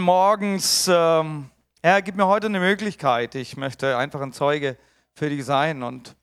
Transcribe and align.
morgens, 0.00 0.88
ähm, 0.92 1.50
Herr, 1.82 2.02
gib 2.02 2.16
mir 2.16 2.26
heute 2.26 2.46
eine 2.46 2.60
Möglichkeit. 2.60 3.34
Ich 3.34 3.56
möchte 3.56 3.96
einfach 3.96 4.20
ein 4.20 4.32
Zeuge 4.32 4.76
für 5.12 5.28
dich 5.28 5.44
sein. 5.44 5.82
Und 5.82 6.16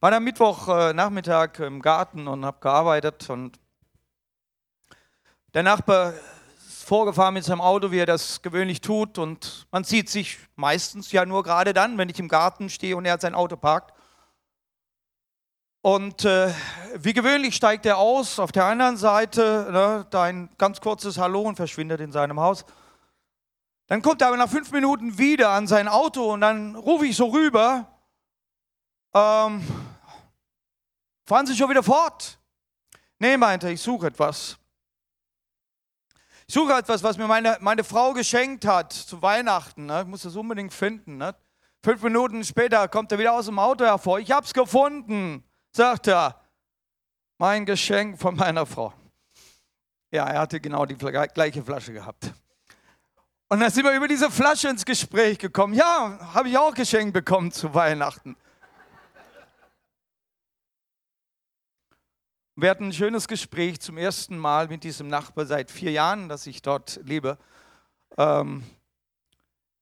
war 0.00 0.12
am 0.12 0.24
Mittwochnachmittag 0.24 1.60
äh, 1.60 1.66
im 1.66 1.80
Garten 1.80 2.26
und 2.26 2.44
habe 2.44 2.58
gearbeitet 2.60 3.30
und 3.30 3.60
der 5.54 5.62
Nachbar 5.62 6.14
ist 6.66 6.84
vorgefahren 6.84 7.34
mit 7.34 7.44
seinem 7.44 7.60
Auto, 7.60 7.90
wie 7.90 7.98
er 7.98 8.06
das 8.06 8.42
gewöhnlich 8.42 8.80
tut. 8.80 9.18
Und 9.18 9.66
man 9.70 9.84
sieht 9.84 10.08
sich 10.08 10.38
meistens 10.56 11.12
ja 11.12 11.24
nur 11.24 11.42
gerade 11.42 11.72
dann, 11.72 11.98
wenn 11.98 12.08
ich 12.08 12.18
im 12.18 12.28
Garten 12.28 12.70
stehe 12.70 12.96
und 12.96 13.04
er 13.04 13.12
hat 13.12 13.20
sein 13.20 13.34
Auto 13.34 13.56
parkt. 13.56 13.91
Und 15.84 16.24
äh, 16.24 16.54
wie 16.94 17.12
gewöhnlich 17.12 17.56
steigt 17.56 17.86
er 17.86 17.98
aus, 17.98 18.38
auf 18.38 18.52
der 18.52 18.66
anderen 18.66 18.96
Seite 18.96 19.68
ne, 19.72 20.06
ein 20.12 20.48
ganz 20.56 20.80
kurzes 20.80 21.18
Hallo 21.18 21.42
und 21.42 21.56
verschwindet 21.56 22.00
in 22.00 22.12
seinem 22.12 22.38
Haus. 22.38 22.64
Dann 23.88 24.00
kommt 24.00 24.22
er 24.22 24.28
aber 24.28 24.36
nach 24.36 24.48
fünf 24.48 24.70
Minuten 24.70 25.18
wieder 25.18 25.50
an 25.50 25.66
sein 25.66 25.88
Auto 25.88 26.34
und 26.34 26.40
dann 26.40 26.76
rufe 26.76 27.06
ich 27.06 27.16
so 27.16 27.26
rüber, 27.26 27.88
ähm, 29.12 29.66
fahren 31.26 31.46
Sie 31.46 31.56
schon 31.56 31.68
wieder 31.68 31.82
fort? 31.82 32.38
Nee, 33.18 33.36
meinte 33.36 33.68
ich, 33.68 33.82
suche 33.82 34.06
etwas. 34.06 34.56
Ich 36.46 36.54
suche 36.54 36.74
etwas, 36.74 37.02
was 37.02 37.18
mir 37.18 37.26
meine, 37.26 37.58
meine 37.60 37.82
Frau 37.82 38.12
geschenkt 38.12 38.64
hat 38.66 38.92
zu 38.92 39.20
Weihnachten. 39.20 39.86
Ne? 39.86 40.02
Ich 40.02 40.06
muss 40.06 40.22
das 40.22 40.36
unbedingt 40.36 40.72
finden. 40.72 41.16
Ne? 41.16 41.34
Fünf 41.82 42.02
Minuten 42.04 42.44
später 42.44 42.86
kommt 42.86 43.10
er 43.10 43.18
wieder 43.18 43.32
aus 43.32 43.46
dem 43.46 43.58
Auto 43.58 43.84
hervor. 43.84 44.20
Ich 44.20 44.30
habe 44.30 44.46
es 44.46 44.54
gefunden 44.54 45.44
sagt 45.72 46.06
er, 46.06 46.40
mein 47.38 47.66
Geschenk 47.66 48.20
von 48.20 48.36
meiner 48.36 48.66
Frau. 48.66 48.92
Ja, 50.10 50.28
er 50.28 50.40
hatte 50.40 50.60
genau 50.60 50.86
die 50.86 50.96
gleiche 50.96 51.64
Flasche 51.64 51.92
gehabt. 51.92 52.32
Und 53.48 53.60
dann 53.60 53.70
sind 53.70 53.84
wir 53.84 53.94
über 53.94 54.08
diese 54.08 54.30
Flasche 54.30 54.68
ins 54.68 54.84
Gespräch 54.84 55.38
gekommen. 55.38 55.74
Ja, 55.74 56.18
habe 56.34 56.48
ich 56.48 56.58
auch 56.58 56.74
geschenkt 56.74 57.12
bekommen 57.12 57.50
zu 57.50 57.74
Weihnachten. 57.74 58.36
Wir 62.54 62.70
hatten 62.70 62.88
ein 62.88 62.92
schönes 62.92 63.26
Gespräch 63.26 63.80
zum 63.80 63.96
ersten 63.96 64.36
Mal 64.38 64.68
mit 64.68 64.84
diesem 64.84 65.08
Nachbar 65.08 65.46
seit 65.46 65.70
vier 65.70 65.90
Jahren, 65.90 66.28
dass 66.28 66.46
ich 66.46 66.60
dort 66.60 67.00
lebe. 67.02 67.38
Ähm, 68.18 68.62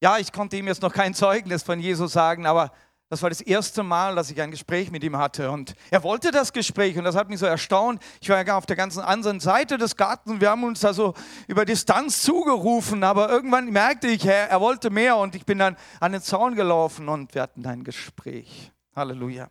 ja, 0.00 0.18
ich 0.18 0.32
konnte 0.32 0.56
ihm 0.56 0.68
jetzt 0.68 0.82
noch 0.82 0.92
kein 0.92 1.12
Zeugnis 1.12 1.64
von 1.64 1.80
Jesus 1.80 2.12
sagen, 2.12 2.46
aber 2.46 2.72
das 3.10 3.22
war 3.22 3.28
das 3.28 3.40
erste 3.40 3.82
Mal, 3.82 4.14
dass 4.14 4.30
ich 4.30 4.40
ein 4.40 4.52
Gespräch 4.52 4.92
mit 4.92 5.02
ihm 5.02 5.18
hatte. 5.18 5.50
Und 5.50 5.74
er 5.90 6.04
wollte 6.04 6.30
das 6.30 6.52
Gespräch 6.52 6.96
und 6.96 7.02
das 7.02 7.16
hat 7.16 7.28
mich 7.28 7.40
so 7.40 7.46
erstaunt. 7.46 8.00
Ich 8.20 8.28
war 8.28 8.36
ja 8.36 8.44
gar 8.44 8.56
auf 8.56 8.66
der 8.66 8.76
ganzen 8.76 9.00
anderen 9.00 9.40
Seite 9.40 9.78
des 9.78 9.96
Gartens 9.96 10.40
wir 10.40 10.48
haben 10.48 10.62
uns 10.62 10.80
da 10.80 10.94
so 10.94 11.14
über 11.48 11.64
Distanz 11.64 12.22
zugerufen. 12.22 13.02
Aber 13.02 13.28
irgendwann 13.28 13.70
merkte 13.70 14.06
ich, 14.06 14.24
er, 14.24 14.48
er 14.48 14.60
wollte 14.60 14.90
mehr 14.90 15.16
und 15.16 15.34
ich 15.34 15.44
bin 15.44 15.58
dann 15.58 15.76
an 15.98 16.12
den 16.12 16.22
Zaun 16.22 16.54
gelaufen 16.54 17.08
und 17.08 17.34
wir 17.34 17.42
hatten 17.42 17.66
ein 17.66 17.82
Gespräch. 17.82 18.70
Halleluja. 18.94 19.50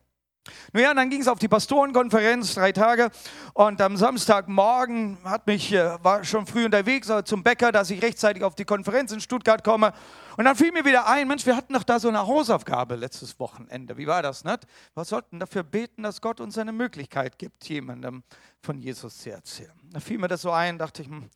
Nun 0.73 0.83
ja, 0.83 0.93
dann 0.93 1.09
ging 1.09 1.21
es 1.21 1.27
auf 1.27 1.39
die 1.39 1.47
Pastorenkonferenz, 1.47 2.55
drei 2.55 2.71
Tage. 2.71 3.09
Und 3.53 3.81
am 3.81 3.97
Samstagmorgen 3.97 5.17
hat 5.23 5.47
mich, 5.47 5.73
äh, 5.73 6.03
war 6.03 6.23
schon 6.23 6.45
früh 6.45 6.65
unterwegs 6.65 7.09
äh, 7.09 7.23
zum 7.23 7.43
Bäcker, 7.43 7.71
dass 7.71 7.89
ich 7.89 8.01
rechtzeitig 8.01 8.43
auf 8.43 8.55
die 8.55 8.65
Konferenz 8.65 9.11
in 9.11 9.21
Stuttgart 9.21 9.63
komme. 9.63 9.93
Und 10.37 10.45
dann 10.45 10.55
fiel 10.55 10.71
mir 10.71 10.85
wieder 10.85 11.07
ein, 11.07 11.27
Mensch, 11.27 11.45
wir 11.45 11.55
hatten 11.55 11.73
doch 11.73 11.83
da 11.83 11.99
so 11.99 12.07
eine 12.07 12.25
Hausaufgabe 12.25 12.95
letztes 12.95 13.39
Wochenende. 13.39 13.97
Wie 13.97 14.07
war 14.07 14.21
das, 14.21 14.43
nicht? 14.43 14.59
Wir 14.95 15.05
sollten 15.05 15.39
dafür 15.39 15.63
beten, 15.63 16.03
dass 16.03 16.21
Gott 16.21 16.39
uns 16.39 16.57
eine 16.57 16.71
Möglichkeit 16.71 17.37
gibt, 17.37 17.67
jemandem 17.67 18.23
von 18.61 18.77
Jesus 18.77 19.17
zu 19.17 19.31
erzählen. 19.31 19.73
Da 19.91 19.99
fiel 19.99 20.17
mir 20.17 20.27
das 20.27 20.41
so 20.41 20.51
ein, 20.51 20.77
dachte 20.77 21.01
ich, 21.01 21.07
hm, 21.07 21.29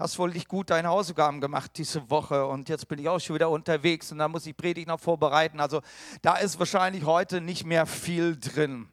hast 0.00 0.18
wohl 0.18 0.30
nicht 0.30 0.48
gut 0.48 0.70
deine 0.70 0.88
Hausaufgaben 0.88 1.42
gemacht 1.42 1.72
diese 1.76 2.08
Woche 2.08 2.46
und 2.46 2.70
jetzt 2.70 2.88
bin 2.88 2.98
ich 2.98 3.08
auch 3.08 3.20
schon 3.20 3.34
wieder 3.34 3.50
unterwegs 3.50 4.10
und 4.10 4.18
da 4.18 4.28
muss 4.28 4.46
ich 4.46 4.56
Predigt 4.56 4.88
noch 4.88 4.98
vorbereiten. 4.98 5.60
Also 5.60 5.82
da 6.22 6.36
ist 6.36 6.58
wahrscheinlich 6.58 7.04
heute 7.04 7.42
nicht 7.42 7.66
mehr 7.66 7.84
viel 7.84 8.40
drin. 8.40 8.88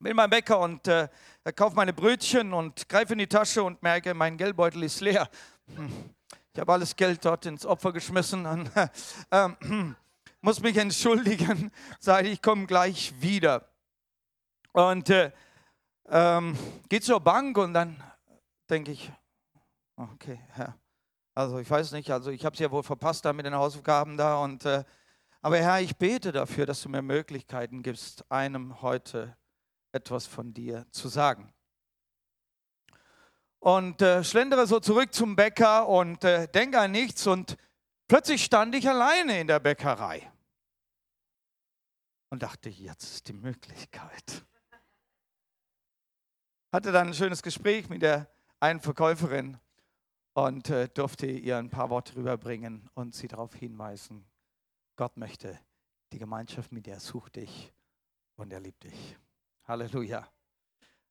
Bin 0.00 0.16
beim 0.16 0.28
Bäcker 0.28 0.58
und 0.58 0.88
äh, 0.88 1.08
kaufe 1.54 1.76
meine 1.76 1.92
Brötchen 1.92 2.52
und 2.52 2.88
greife 2.88 3.12
in 3.12 3.20
die 3.20 3.28
Tasche 3.28 3.62
und 3.62 3.80
merke, 3.80 4.12
mein 4.12 4.36
Geldbeutel 4.36 4.82
ist 4.82 5.00
leer. 5.00 5.28
Hm. 5.76 6.10
Ich 6.52 6.60
habe 6.60 6.72
alles 6.72 6.96
Geld 6.96 7.24
dort 7.24 7.46
ins 7.46 7.64
Opfer 7.64 7.92
geschmissen 7.92 8.44
und 8.44 8.70
äh, 9.30 9.48
muss 10.40 10.60
mich 10.60 10.76
entschuldigen, 10.76 11.70
sage 12.00 12.28
ich 12.28 12.42
komme 12.42 12.66
gleich 12.66 13.14
wieder. 13.20 13.68
Und 14.72 15.10
äh, 15.10 15.30
ähm, 16.08 16.58
gehe 16.88 17.00
zur 17.00 17.20
Bank 17.20 17.56
und 17.56 17.74
dann 17.74 18.02
denke 18.68 18.90
ich, 18.90 19.12
Okay, 19.98 20.38
Herr. 20.50 20.78
Also 21.34 21.58
ich 21.58 21.68
weiß 21.68 21.90
nicht, 21.90 22.12
also 22.12 22.30
ich 22.30 22.44
habe 22.44 22.54
es 22.54 22.60
ja 22.60 22.70
wohl 22.70 22.84
verpasst 22.84 23.24
da 23.24 23.32
mit 23.32 23.46
den 23.46 23.54
Hausaufgaben 23.56 24.16
da. 24.16 24.38
Und, 24.38 24.64
äh, 24.64 24.84
aber 25.42 25.58
Herr, 25.58 25.80
ich 25.80 25.96
bete 25.96 26.30
dafür, 26.30 26.66
dass 26.66 26.82
du 26.82 26.88
mir 26.88 27.02
Möglichkeiten 27.02 27.82
gibst, 27.82 28.30
einem 28.30 28.80
heute 28.80 29.36
etwas 29.90 30.28
von 30.28 30.54
dir 30.54 30.86
zu 30.92 31.08
sagen. 31.08 31.52
Und 33.58 34.00
äh, 34.00 34.22
schlendere 34.22 34.68
so 34.68 34.78
zurück 34.78 35.12
zum 35.12 35.34
Bäcker 35.34 35.88
und 35.88 36.22
äh, 36.22 36.46
denke 36.46 36.78
an 36.78 36.92
nichts 36.92 37.26
und 37.26 37.56
plötzlich 38.06 38.44
stand 38.44 38.76
ich 38.76 38.88
alleine 38.88 39.40
in 39.40 39.48
der 39.48 39.58
Bäckerei 39.58 40.30
und 42.30 42.44
dachte, 42.44 42.68
jetzt 42.68 43.02
ist 43.02 43.26
die 43.26 43.32
Möglichkeit. 43.32 44.46
Hatte 46.72 46.92
dann 46.92 47.08
ein 47.08 47.14
schönes 47.14 47.42
Gespräch 47.42 47.88
mit 47.88 48.02
der 48.02 48.30
einen 48.60 48.80
Verkäuferin 48.80 49.58
und 50.46 50.70
äh, 50.70 50.88
durfte 50.88 51.26
ihr 51.26 51.56
ein 51.56 51.68
paar 51.68 51.90
Worte 51.90 52.14
rüberbringen 52.14 52.88
und 52.94 53.12
sie 53.12 53.26
darauf 53.26 53.56
hinweisen, 53.56 54.24
Gott 54.94 55.16
möchte 55.16 55.58
die 56.12 56.18
Gemeinschaft 56.18 56.70
mit 56.70 56.86
dir, 56.86 57.00
sucht 57.00 57.36
dich 57.36 57.72
und 58.36 58.52
er 58.52 58.60
liebt 58.60 58.84
dich. 58.84 59.16
Halleluja. 59.66 60.28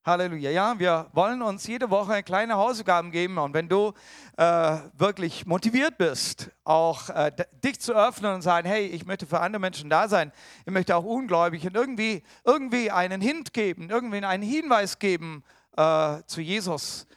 Halleluja. 0.05 0.51
Ja, 0.51 0.79
wir 0.79 1.09
wollen 1.11 1.41
uns 1.41 1.67
jede 1.67 1.89
Woche 1.89 2.23
kleine 2.23 2.55
Hausaufgaben 2.55 3.11
geben 3.11 3.37
und 3.37 3.53
wenn 3.53 3.67
du 3.67 3.91
äh, 4.37 4.77
wirklich 4.93 5.45
motiviert 5.45 5.97
bist, 5.97 6.49
auch 6.63 7.09
äh, 7.09 7.29
dich 7.61 7.81
zu 7.81 7.93
öffnen 7.93 8.35
und 8.35 8.43
sagen, 8.43 8.65
hey, 8.65 8.85
ich 8.85 9.05
möchte 9.05 9.25
für 9.25 9.41
andere 9.41 9.59
Menschen 9.59 9.89
da 9.89 10.07
sein, 10.07 10.31
ich 10.65 10.71
möchte 10.71 10.95
auch 10.95 11.03
ungläubig 11.03 11.67
und 11.67 11.75
irgendwie, 11.75 12.23
irgendwie 12.45 12.91
einen 12.91 13.19
Hint 13.19 13.53
geben, 13.53 13.89
irgendwie 13.89 14.23
einen 14.23 14.43
Hinweis 14.43 14.99
geben 14.99 15.43
äh, 15.75 16.21
zu 16.27 16.39
Jesus, 16.39 17.07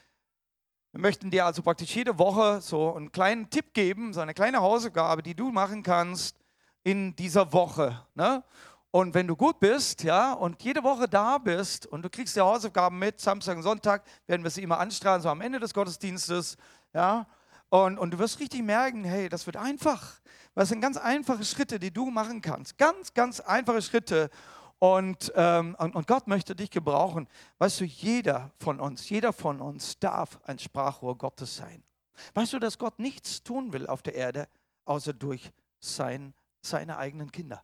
wir 0.93 1.01
möchten 1.01 1.31
dir 1.31 1.47
also 1.47 1.62
praktisch 1.62 1.95
jede 1.95 2.19
Woche 2.19 2.61
so 2.61 2.95
einen 2.95 3.12
kleinen 3.12 3.49
Tipp 3.49 3.75
geben, 3.75 4.12
so 4.12 4.21
eine 4.21 4.34
kleine 4.34 4.61
Hausaufgabe, 4.61 5.23
die 5.23 5.34
du 5.34 5.51
machen 5.51 5.83
kannst 5.83 6.37
in 6.83 7.15
dieser 7.15 7.53
Woche. 7.53 8.05
Ne? 8.15 8.43
Und 8.91 9.15
wenn 9.15 9.28
du 9.28 9.37
gut 9.37 9.61
bist, 9.61 10.03
ja, 10.03 10.33
und 10.33 10.61
jede 10.65 10.83
Woche 10.83 11.09
da 11.09 11.39
bist 11.39 11.87
und 11.87 12.03
du 12.03 12.11
kriegst 12.11 12.34
die 12.34 12.41
Hausaufgaben 12.41 12.99
mit, 12.99 13.21
Samstag 13.21 13.56
und 13.56 13.62
Sonntag 13.62 14.03
werden 14.27 14.43
wir 14.43 14.51
sie 14.51 14.62
immer 14.62 14.81
anstrahlen, 14.81 15.23
so 15.23 15.28
am 15.28 15.41
Ende 15.41 15.61
des 15.61 15.73
Gottesdienstes, 15.75 16.56
ja, 16.93 17.27
und, 17.69 17.99
und 17.99 18.11
du 18.12 18.19
wirst 18.19 18.41
richtig 18.41 18.62
merken, 18.62 19.05
hey, 19.05 19.28
das 19.28 19.47
wird 19.47 19.57
einfach. 19.57 20.21
Das 20.57 20.71
sind 20.71 20.81
ganz 20.81 20.97
einfache 20.97 21.45
Schritte, 21.45 21.78
die 21.78 21.93
du 21.93 22.11
machen 22.11 22.41
kannst. 22.41 22.77
Ganz, 22.78 23.15
ganz 23.15 23.39
einfache 23.39 23.81
Schritte. 23.81 24.28
Und, 24.81 25.31
ähm, 25.37 25.77
und, 25.79 26.07
Gott 26.07 26.27
möchte 26.27 26.57
dich 26.57 26.71
gebrauchen. 26.71 27.29
Weißt 27.59 27.81
du, 27.81 27.85
jeder 27.85 28.51
von 28.59 28.81
uns, 28.81 29.11
jeder 29.11 29.35
von 29.35 29.61
uns 29.61 29.99
darf 29.99 30.41
ein 30.45 30.59
Sprachrohr 30.59 31.19
Gottes 31.19 31.55
sein. 31.55 31.85
Weißt 32.33 32.55
du, 32.55 32.59
dass 32.59 32.79
Gott 32.79 32.99
nichts 32.99 33.43
tun 33.43 33.75
will 33.75 33.87
auf 33.87 34.01
der 34.01 34.15
Erde, 34.15 34.49
außer 34.87 35.13
durch 35.13 35.53
sein, 35.81 36.33
seine 36.63 36.97
eigenen 36.97 37.31
Kinder. 37.31 37.63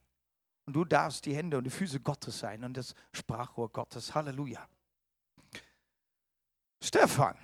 Und 0.66 0.74
du 0.74 0.84
darfst 0.84 1.24
die 1.24 1.34
Hände 1.34 1.56
und 1.56 1.64
die 1.64 1.70
Füße 1.70 2.00
Gottes 2.00 2.38
sein 2.38 2.62
und 2.64 2.76
das 2.76 2.94
Sprachrohr 3.12 3.70
Gottes. 3.70 4.14
Halleluja. 4.14 4.68
Stefan. 6.82 7.36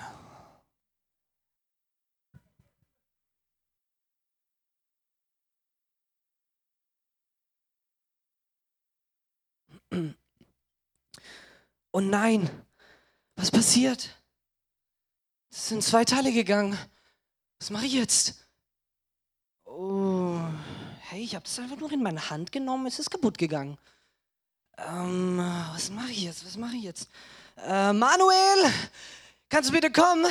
Oh 11.93 12.01
nein, 12.01 12.49
was 13.37 13.51
passiert? 13.51 14.09
Es 15.51 15.69
sind 15.69 15.85
zwei 15.85 16.05
Teile 16.05 16.33
gegangen. 16.33 16.79
Was 17.59 17.71
mache 17.71 17.85
ich 17.87 17.93
jetzt? 17.93 18.47
Oh, 19.65 20.41
hey, 21.01 21.23
ich 21.23 21.35
habe 21.35 21.45
das 21.45 21.59
einfach 21.59 21.77
nur 21.77 21.93
in 21.93 22.03
meine 22.03 22.31
Hand 22.31 22.53
genommen. 22.53 22.87
Es 22.87 22.99
ist 22.99 23.11
kaputt 23.11 23.37
gegangen. 23.37 23.77
Ähm, 24.79 25.39
was 25.73 25.91
mache 25.91 26.11
ich 26.11 26.23
jetzt? 26.23 26.47
Was 26.47 26.57
mache 26.57 26.77
ich 26.77 26.85
jetzt? 26.85 27.09
Äh, 27.57 27.93
Manuel, 27.93 28.73
kannst 29.51 29.69
du 29.69 29.75
bitte 29.75 29.93
kommen? 29.93 30.27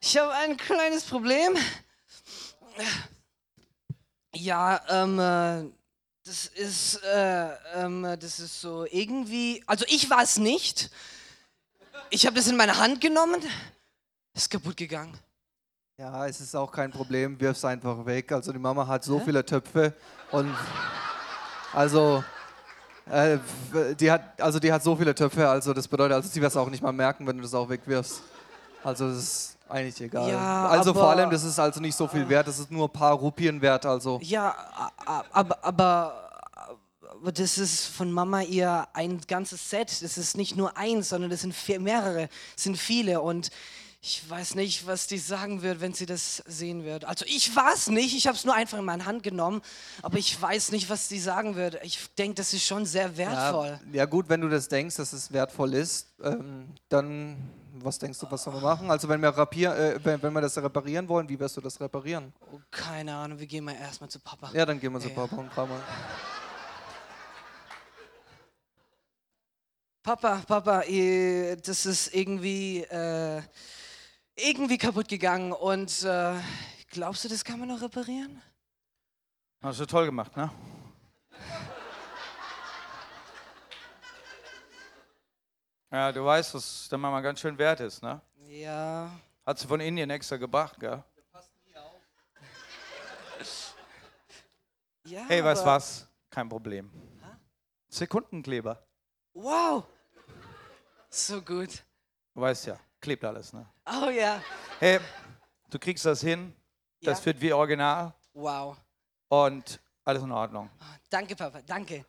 Ich 0.00 0.16
habe 0.16 0.32
ein 0.32 0.56
kleines 0.56 1.04
Problem. 1.04 1.54
Ja, 4.34 4.80
ähm, 4.88 5.18
äh, 5.18 5.81
das 6.24 6.46
ist, 6.46 7.02
äh, 7.02 7.48
ähm, 7.74 8.02
das 8.20 8.38
ist 8.38 8.60
so 8.60 8.86
irgendwie, 8.90 9.62
also 9.66 9.84
ich 9.88 10.08
war 10.08 10.22
es 10.22 10.38
nicht. 10.38 10.90
Ich 12.10 12.26
habe 12.26 12.36
das 12.36 12.46
in 12.46 12.56
meine 12.56 12.78
Hand 12.78 13.00
genommen, 13.00 13.42
ist 14.34 14.50
kaputt 14.50 14.76
gegangen. 14.76 15.18
Ja, 15.98 16.26
es 16.26 16.40
ist 16.40 16.54
auch 16.54 16.70
kein 16.70 16.90
Problem, 16.90 17.38
wirf 17.40 17.56
es 17.56 17.64
einfach 17.64 18.04
weg. 18.06 18.30
Also 18.32 18.52
die 18.52 18.58
Mama 18.58 18.86
hat 18.86 19.04
so 19.04 19.18
Hä? 19.18 19.24
viele 19.24 19.44
Töpfe 19.44 19.94
und 20.30 20.54
also 21.72 22.24
äh, 23.10 23.38
die 23.98 24.10
hat 24.10 24.40
also 24.40 24.58
die 24.58 24.72
hat 24.72 24.82
so 24.82 24.94
viele 24.94 25.14
Töpfe, 25.14 25.48
also 25.48 25.74
das 25.74 25.88
bedeutet, 25.88 26.14
also 26.14 26.28
sie 26.28 26.40
wird 26.40 26.50
es 26.50 26.56
auch 26.56 26.70
nicht 26.70 26.82
mal 26.82 26.92
merken, 26.92 27.26
wenn 27.26 27.36
du 27.36 27.42
das 27.42 27.54
auch 27.54 27.68
wegwirfst. 27.68 28.22
Also 28.84 29.08
das 29.08 29.18
ist 29.18 29.58
eigentlich 29.68 30.00
egal. 30.00 30.30
Ja, 30.30 30.66
also 30.68 30.92
vor 30.92 31.10
allem, 31.10 31.30
das 31.30 31.44
ist 31.44 31.58
also 31.58 31.80
nicht 31.80 31.96
so 31.96 32.06
viel 32.08 32.28
wert, 32.28 32.46
das 32.46 32.58
ist 32.58 32.70
nur 32.70 32.88
ein 32.88 32.92
paar 32.92 33.14
Rupien 33.14 33.60
wert, 33.60 33.86
also 33.86 34.20
Ja, 34.22 34.54
aber, 35.32 35.64
aber, 35.64 35.64
aber 35.64 37.32
das 37.32 37.58
ist 37.58 37.86
von 37.86 38.10
Mama 38.10 38.42
ihr 38.42 38.86
ein 38.92 39.20
ganzes 39.28 39.70
Set. 39.70 40.02
Das 40.02 40.18
ist 40.18 40.36
nicht 40.36 40.56
nur 40.56 40.76
eins, 40.76 41.10
sondern 41.10 41.30
das 41.30 41.42
sind 41.42 41.54
mehrere, 41.80 42.28
das 42.54 42.64
sind 42.64 42.76
viele. 42.76 43.20
Und 43.20 43.50
ich 44.04 44.28
weiß 44.28 44.56
nicht, 44.56 44.84
was 44.84 45.06
die 45.06 45.18
sagen 45.18 45.62
wird, 45.62 45.80
wenn 45.80 45.94
sie 45.94 46.06
das 46.06 46.42
sehen 46.46 46.82
wird. 46.82 47.04
Also 47.04 47.24
ich 47.28 47.54
war 47.54 47.72
es 47.72 47.86
nicht, 47.86 48.16
ich 48.16 48.26
habe 48.26 48.36
es 48.36 48.44
nur 48.44 48.52
einfach 48.52 48.78
in 48.78 48.84
meine 48.84 49.06
Hand 49.06 49.22
genommen, 49.22 49.62
aber 50.02 50.18
ich 50.18 50.42
weiß 50.42 50.72
nicht, 50.72 50.90
was 50.90 51.06
die 51.06 51.20
sagen 51.20 51.54
wird. 51.54 51.78
Ich 51.84 52.12
denke, 52.18 52.34
das 52.34 52.52
ist 52.52 52.66
schon 52.66 52.84
sehr 52.84 53.16
wertvoll. 53.16 53.78
Ja, 53.92 53.98
ja 53.98 54.04
gut, 54.06 54.28
wenn 54.28 54.40
du 54.40 54.48
das 54.48 54.66
denkst, 54.66 54.96
dass 54.96 55.12
es 55.12 55.32
wertvoll 55.32 55.74
ist, 55.74 56.08
ähm, 56.20 56.66
dann 56.88 57.36
was 57.74 57.98
denkst 57.98 58.18
du, 58.18 58.26
was 58.28 58.42
sollen 58.42 58.56
wir 58.56 58.60
machen? 58.60 58.90
Also 58.90 59.08
wenn 59.08 59.22
wir, 59.22 59.28
rapier, 59.28 59.72
äh, 59.74 60.04
wenn, 60.04 60.20
wenn 60.20 60.32
wir 60.32 60.40
das 60.40 60.58
reparieren 60.58 61.08
wollen, 61.08 61.28
wie 61.28 61.38
wirst 61.38 61.56
du 61.56 61.60
das 61.60 61.80
reparieren? 61.80 62.32
Oh, 62.52 62.58
keine 62.72 63.14
Ahnung, 63.14 63.38
wir 63.38 63.46
gehen 63.46 63.64
mal 63.64 63.74
erstmal 63.74 64.10
zu 64.10 64.18
Papa. 64.18 64.50
Ja, 64.52 64.66
dann 64.66 64.80
gehen 64.80 64.92
wir 64.92 65.00
zu 65.00 65.08
Ja. 65.10 65.14
Papa 65.14 65.36
und 65.36 65.52
fragen 65.52 65.70
mal. 65.70 65.80
Papa, 70.02 70.42
Papa, 70.44 70.82
das 71.64 71.86
ist 71.86 72.12
irgendwie, 72.12 72.82
äh, 72.82 73.40
irgendwie 74.36 74.78
kaputt 74.78 75.08
gegangen 75.08 75.52
und 75.52 76.02
äh, 76.04 76.34
glaubst 76.90 77.24
du, 77.24 77.28
das 77.28 77.44
kann 77.44 77.58
man 77.58 77.68
noch 77.68 77.82
reparieren? 77.82 78.40
Hast 79.62 79.80
du 79.80 79.86
toll 79.86 80.06
gemacht, 80.06 80.36
ne? 80.36 80.50
Ja, 85.90 86.10
du 86.10 86.24
weißt, 86.24 86.54
was 86.54 86.88
der 86.88 86.96
Mama 86.96 87.20
ganz 87.20 87.40
schön 87.40 87.58
wert 87.58 87.80
ist, 87.80 88.02
ne? 88.02 88.18
Ja. 88.48 89.10
Hat 89.44 89.58
sie 89.58 89.66
von 89.66 89.78
Indien 89.78 90.08
extra 90.08 90.38
gebracht, 90.38 90.80
gell? 90.80 91.04
ja 95.04 95.24
Hey, 95.26 95.44
weißt 95.44 95.66
was? 95.66 96.08
Kein 96.30 96.48
Problem. 96.48 96.90
Sekundenkleber. 97.90 98.82
Wow. 99.34 99.84
So 101.10 101.42
gut. 101.42 101.84
Du 102.34 102.40
weißt 102.40 102.68
ja, 102.68 102.78
klebt 103.02 103.24
alles, 103.24 103.52
ne? 103.52 103.66
Oh 103.86 104.08
ja. 104.08 104.40
Hey, 104.78 104.98
du 105.68 105.78
kriegst 105.78 106.06
das 106.06 106.20
hin. 106.22 106.54
Das 107.02 107.18
Ja. 107.18 107.26
wird 107.26 107.40
wie 107.40 107.52
original 107.52 108.14
Wow. 108.32 108.76
und 109.28 109.80
alles 110.04 110.22
in 110.22 110.30
Ordnung. 110.32 110.70
Ah, 110.78 110.96
Danke, 111.10 111.34
Papa, 111.36 111.60
danke. 111.62 112.06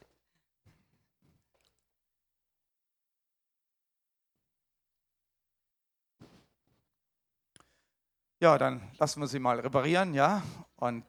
Ja, 8.39 8.57
dann 8.57 8.91
lassen 8.97 9.21
wir 9.21 9.27
sie 9.27 9.39
mal 9.39 9.59
reparieren, 9.59 10.13
ja? 10.13 10.43
Und 10.75 11.05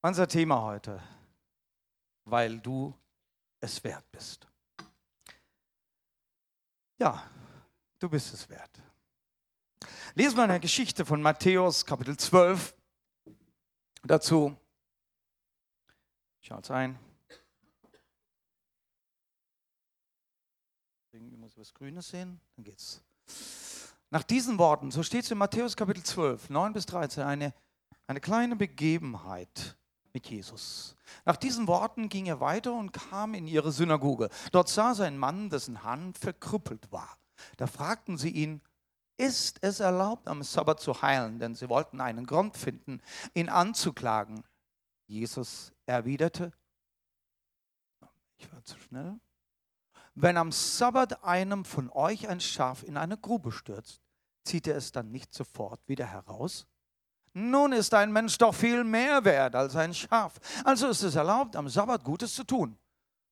unser 0.00 0.26
Thema 0.26 0.62
heute, 0.62 1.02
weil 2.24 2.58
du 2.60 2.94
es 3.60 3.82
wert 3.84 4.10
bist. 4.10 4.47
Ja, 7.00 7.30
du 8.00 8.08
bist 8.08 8.34
es 8.34 8.48
wert. 8.48 8.82
Lesen 10.14 10.36
wir 10.36 10.42
eine 10.42 10.58
Geschichte 10.58 11.06
von 11.06 11.22
Matthäus, 11.22 11.86
Kapitel 11.86 12.16
12. 12.16 12.74
Dazu, 14.02 14.56
schaut's 16.40 16.72
ein. 16.72 16.98
Irgendwie 21.12 21.36
muss 21.36 21.52
ich 21.52 21.58
was 21.58 21.72
Grünes 21.72 22.08
sehen, 22.08 22.40
dann 22.56 22.64
geht's. 22.64 23.00
Nach 24.10 24.24
diesen 24.24 24.58
Worten, 24.58 24.90
so 24.90 25.04
steht 25.04 25.22
es 25.24 25.30
in 25.30 25.38
Matthäus 25.38 25.76
Kapitel 25.76 26.02
12, 26.02 26.50
9 26.50 26.72
bis 26.72 26.86
13, 26.86 27.22
eine, 27.22 27.54
eine 28.08 28.20
kleine 28.20 28.56
Begebenheit 28.56 29.76
mit 30.12 30.28
Jesus. 30.28 30.96
Nach 31.24 31.36
diesen 31.36 31.66
Worten 31.66 32.08
ging 32.08 32.26
er 32.26 32.40
weiter 32.40 32.72
und 32.72 32.92
kam 32.92 33.34
in 33.34 33.46
ihre 33.46 33.72
Synagoge. 33.72 34.28
Dort 34.52 34.68
saß 34.68 35.00
ein 35.00 35.18
Mann, 35.18 35.50
dessen 35.50 35.82
Hand 35.84 36.18
verkrüppelt 36.18 36.90
war. 36.92 37.18
Da 37.56 37.66
fragten 37.66 38.18
sie 38.18 38.30
ihn, 38.30 38.60
ist 39.16 39.58
es 39.62 39.80
erlaubt, 39.80 40.28
am 40.28 40.42
Sabbat 40.42 40.80
zu 40.80 41.02
heilen? 41.02 41.38
Denn 41.38 41.54
sie 41.54 41.68
wollten 41.68 42.00
einen 42.00 42.26
Grund 42.26 42.56
finden, 42.56 43.02
ihn 43.34 43.48
anzuklagen. 43.48 44.44
Jesus 45.06 45.72
erwiderte, 45.86 46.52
ich 48.36 48.52
war 48.52 48.62
zu 48.64 48.78
schnell, 48.78 49.18
wenn 50.14 50.36
am 50.36 50.52
Sabbat 50.52 51.24
einem 51.24 51.64
von 51.64 51.90
euch 51.90 52.28
ein 52.28 52.40
Schaf 52.40 52.82
in 52.82 52.96
eine 52.96 53.16
Grube 53.16 53.52
stürzt, 53.52 54.00
zieht 54.44 54.66
er 54.66 54.76
es 54.76 54.92
dann 54.92 55.10
nicht 55.10 55.32
sofort 55.32 55.80
wieder 55.88 56.06
heraus? 56.06 56.66
Nun 57.32 57.72
ist 57.72 57.94
ein 57.94 58.12
Mensch 58.12 58.38
doch 58.38 58.54
viel 58.54 58.84
mehr 58.84 59.24
wert 59.24 59.54
als 59.54 59.76
ein 59.76 59.94
Schaf. 59.94 60.34
Also 60.64 60.88
ist 60.88 61.02
es 61.02 61.14
erlaubt, 61.14 61.56
am 61.56 61.68
Sabbat 61.68 62.04
Gutes 62.04 62.34
zu 62.34 62.44
tun. 62.44 62.76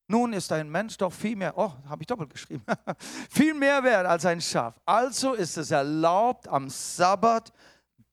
Nun 0.07 0.33
ist 0.33 0.51
ein 0.51 0.69
Mensch 0.69 0.97
doch 0.97 1.11
viel 1.11 1.35
mehr, 1.35 1.57
oh, 1.57 1.71
habe 1.89 2.01
ich 2.01 2.07
doppelt 2.07 2.29
geschrieben, 2.29 2.63
viel 3.29 3.53
mehr 3.53 3.83
wert 3.83 4.05
als 4.05 4.25
ein 4.25 4.39
Schaf. 4.39 4.79
Also 4.85 5.33
ist 5.33 5.57
es 5.57 5.71
erlaubt, 5.71 6.47
am 6.47 6.69
Sabbat 6.69 7.51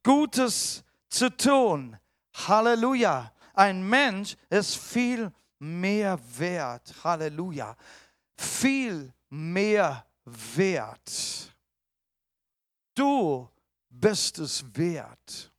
Gutes 0.02 0.82
zu 1.08 1.34
tun. 1.36 1.96
Halleluja. 2.48 3.32
Ein 3.54 3.88
Mensch 3.88 4.36
ist 4.50 4.76
viel 4.76 5.32
mehr 5.60 6.18
wert. 6.36 6.92
Halleluja 7.04 7.76
viel 8.36 9.12
mehr 9.30 10.04
wert. 10.24 11.52
Du 12.94 13.48
bist 13.88 14.38
es 14.38 14.64
wert. 14.76 15.52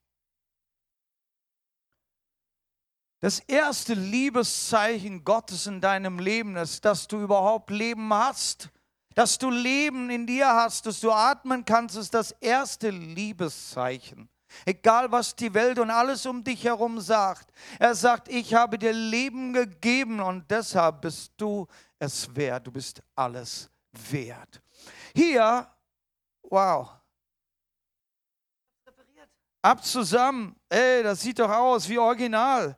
Das 3.25 3.39
erste 3.39 3.95
Liebeszeichen 3.95 5.23
Gottes 5.23 5.65
in 5.65 5.81
deinem 5.81 6.19
Leben 6.19 6.55
ist, 6.57 6.85
dass 6.85 7.07
du 7.07 7.19
überhaupt 7.19 7.71
Leben 7.71 8.13
hast. 8.13 8.69
Dass 9.15 9.39
du 9.39 9.49
Leben 9.49 10.11
in 10.11 10.27
dir 10.27 10.47
hast, 10.47 10.85
dass 10.85 10.99
du 10.99 11.11
atmen 11.11 11.65
kannst, 11.65 11.95
ist 11.95 12.13
das 12.13 12.33
erste 12.33 12.91
Liebeszeichen. 12.91 14.29
Egal 14.63 15.11
was 15.11 15.35
die 15.35 15.51
Welt 15.55 15.79
und 15.79 15.89
alles 15.89 16.27
um 16.27 16.43
dich 16.43 16.65
herum 16.65 17.01
sagt. 17.01 17.51
Er 17.79 17.95
sagt, 17.95 18.27
ich 18.27 18.53
habe 18.53 18.77
dir 18.77 18.93
Leben 18.93 19.53
gegeben 19.53 20.19
und 20.19 20.45
deshalb 20.51 21.01
bist 21.01 21.33
du 21.37 21.65
es 21.97 22.35
wert. 22.35 22.67
Du 22.67 22.71
bist 22.71 23.01
alles 23.15 23.71
wert. 24.11 24.61
Hier, 25.15 25.67
wow. 26.43 26.91
Ab 29.63 29.83
zusammen. 29.83 30.55
Ey, 30.69 31.01
das 31.01 31.21
sieht 31.21 31.39
doch 31.39 31.49
aus 31.49 31.89
wie 31.89 31.97
original. 31.97 32.77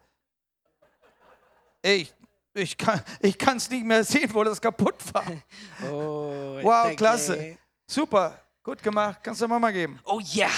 Ey, 1.87 2.05
ich 2.53 2.77
kann 2.77 3.01
ich 3.21 3.37
es 3.41 3.69
nicht 3.69 3.85
mehr 3.85 4.03
sehen, 4.03 4.29
wo 4.33 4.43
das 4.43 4.59
kaputt 4.59 4.95
war. 5.13 5.23
Oh, 5.89 6.59
Wow, 6.61 6.93
klasse. 6.97 7.57
Super, 7.89 8.37
gut 8.61 8.83
gemacht. 8.83 9.19
Kannst 9.23 9.41
du 9.41 9.47
Mama 9.47 9.71
geben. 9.71 9.97
Oh 10.03 10.19
ja, 10.19 10.49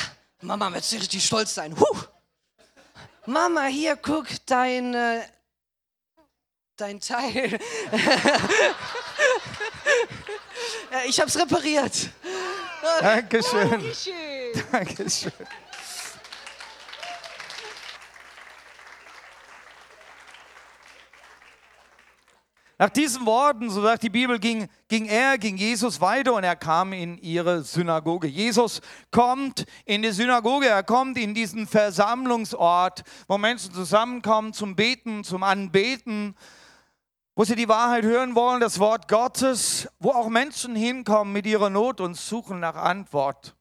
Mama 0.41 0.73
wird 0.73 0.91
richtig 0.91 1.23
stolz 1.23 1.53
sein. 1.53 1.79
Huh. 1.79 1.97
Mama, 3.27 3.65
hier, 3.65 3.95
guck, 3.95 4.25
dein, 4.47 4.95
äh, 4.95 5.21
dein 6.77 6.99
Teil. 6.99 7.59
Ich 11.07 11.19
hab's 11.19 11.37
repariert. 11.37 12.09
Dankeschön. 12.99 13.69
Dankeschön. 13.69 14.63
Dankeschön. 14.71 15.31
Nach 22.81 22.89
diesen 22.89 23.25
Worten, 23.25 23.69
so 23.69 23.81
sagt 23.81 24.03
die 24.03 24.09
Bibel, 24.09 24.39
ging, 24.39 24.69
ging 24.87 25.05
er, 25.05 25.37
ging 25.37 25.57
Jesus 25.57 25.99
weiter 25.99 26.33
und 26.33 26.45
er 26.45 26.55
kam 26.55 26.93
in 26.93 27.17
ihre 27.17 27.61
Synagoge. 27.61 28.27
Jesus 28.29 28.79
kommt 29.11 29.65
in 29.83 30.01
die 30.01 30.13
Synagoge, 30.13 30.67
er 30.67 30.83
kommt 30.83 31.17
in 31.17 31.33
diesen 31.33 31.67
Versammlungsort, 31.67 33.03
wo 33.27 33.37
Menschen 33.37 33.73
zusammenkommen 33.73 34.53
zum 34.53 34.77
Beten, 34.77 35.25
zum 35.25 35.43
Anbeten, 35.43 36.37
wo 37.35 37.43
sie 37.43 37.57
die 37.57 37.67
Wahrheit 37.67 38.05
hören 38.05 38.33
wollen, 38.33 38.61
das 38.61 38.79
Wort 38.79 39.09
Gottes, 39.09 39.89
wo 39.99 40.11
auch 40.11 40.29
Menschen 40.29 40.73
hinkommen 40.73 41.33
mit 41.33 41.45
ihrer 41.45 41.69
Not 41.69 41.99
und 41.99 42.15
suchen 42.15 42.61
nach 42.61 42.75
Antwort. 42.75 43.57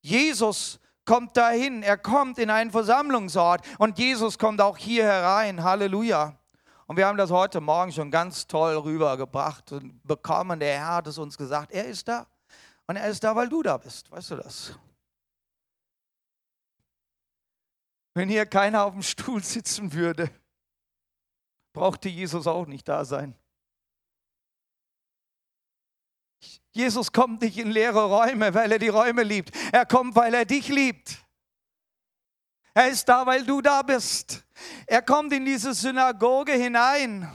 Jesus 0.00 0.80
kommt 1.04 1.36
dahin, 1.36 1.82
er 1.82 1.98
kommt 1.98 2.38
in 2.38 2.48
einen 2.48 2.70
Versammlungsort 2.70 3.60
und 3.76 3.98
Jesus 3.98 4.38
kommt 4.38 4.62
auch 4.62 4.78
hier 4.78 5.04
herein. 5.04 5.62
Halleluja. 5.62 6.38
Und 6.86 6.96
wir 6.96 7.06
haben 7.06 7.18
das 7.18 7.30
heute 7.30 7.60
Morgen 7.60 7.90
schon 7.90 8.10
ganz 8.10 8.46
toll 8.46 8.76
rübergebracht 8.76 9.72
und 9.72 10.00
bekommen. 10.06 10.60
Der 10.60 10.78
Herr 10.78 10.94
hat 10.96 11.06
es 11.08 11.18
uns 11.18 11.36
gesagt, 11.36 11.72
er 11.72 11.86
ist 11.86 12.06
da. 12.06 12.26
Und 12.86 12.96
er 12.96 13.08
ist 13.08 13.24
da, 13.24 13.34
weil 13.34 13.48
du 13.48 13.62
da 13.62 13.76
bist. 13.76 14.10
Weißt 14.10 14.30
du 14.30 14.36
das? 14.36 14.78
Wenn 18.14 18.28
hier 18.28 18.46
keiner 18.46 18.84
auf 18.84 18.92
dem 18.92 19.02
Stuhl 19.02 19.42
sitzen 19.42 19.92
würde, 19.92 20.30
brauchte 21.74 22.08
Jesus 22.08 22.46
auch 22.46 22.66
nicht 22.66 22.88
da 22.88 23.04
sein. 23.04 23.34
Jesus 26.70 27.10
kommt 27.10 27.42
nicht 27.42 27.58
in 27.58 27.70
leere 27.70 28.04
Räume, 28.04 28.54
weil 28.54 28.70
er 28.70 28.78
die 28.78 28.88
Räume 28.88 29.22
liebt. 29.22 29.54
Er 29.72 29.86
kommt, 29.86 30.14
weil 30.14 30.32
er 30.34 30.44
dich 30.44 30.68
liebt. 30.68 31.25
Er 32.76 32.90
ist 32.90 33.08
da, 33.08 33.24
weil 33.24 33.42
du 33.42 33.62
da 33.62 33.80
bist. 33.80 34.44
Er 34.86 35.00
kommt 35.00 35.32
in 35.32 35.46
diese 35.46 35.72
Synagoge 35.72 36.52
hinein. 36.52 37.26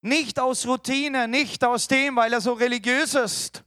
Nicht 0.00 0.40
aus 0.40 0.66
Routine, 0.66 1.28
nicht 1.28 1.62
aus 1.62 1.86
dem, 1.86 2.16
weil 2.16 2.32
er 2.32 2.40
so 2.40 2.54
religiös 2.54 3.14
ist. 3.14 3.62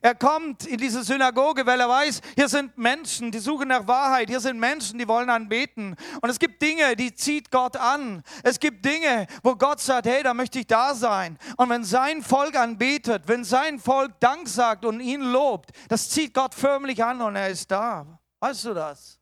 Er 0.00 0.14
kommt 0.14 0.64
in 0.64 0.78
diese 0.78 1.02
Synagoge, 1.02 1.66
weil 1.66 1.80
er 1.80 1.88
weiß, 1.88 2.20
hier 2.36 2.48
sind 2.48 2.78
Menschen, 2.78 3.32
die 3.32 3.40
suchen 3.40 3.66
nach 3.66 3.88
Wahrheit. 3.88 4.30
Hier 4.30 4.38
sind 4.38 4.60
Menschen, 4.60 4.96
die 5.00 5.08
wollen 5.08 5.28
anbeten. 5.28 5.96
Und 6.20 6.30
es 6.30 6.38
gibt 6.38 6.62
Dinge, 6.62 6.94
die 6.94 7.12
zieht 7.12 7.50
Gott 7.50 7.76
an. 7.76 8.22
Es 8.44 8.60
gibt 8.60 8.84
Dinge, 8.84 9.26
wo 9.42 9.56
Gott 9.56 9.80
sagt, 9.80 10.06
hey, 10.06 10.22
da 10.22 10.34
möchte 10.34 10.60
ich 10.60 10.68
da 10.68 10.94
sein. 10.94 11.36
Und 11.56 11.68
wenn 11.68 11.82
sein 11.82 12.22
Volk 12.22 12.54
anbetet, 12.54 13.24
wenn 13.26 13.42
sein 13.42 13.80
Volk 13.80 14.20
Dank 14.20 14.46
sagt 14.46 14.84
und 14.84 15.00
ihn 15.00 15.20
lobt, 15.20 15.72
das 15.88 16.10
zieht 16.10 16.32
Gott 16.32 16.54
förmlich 16.54 17.02
an 17.02 17.20
und 17.20 17.34
er 17.34 17.48
ist 17.48 17.72
da. 17.72 18.20
Weißt 18.38 18.66
du 18.66 18.74
das? 18.74 19.18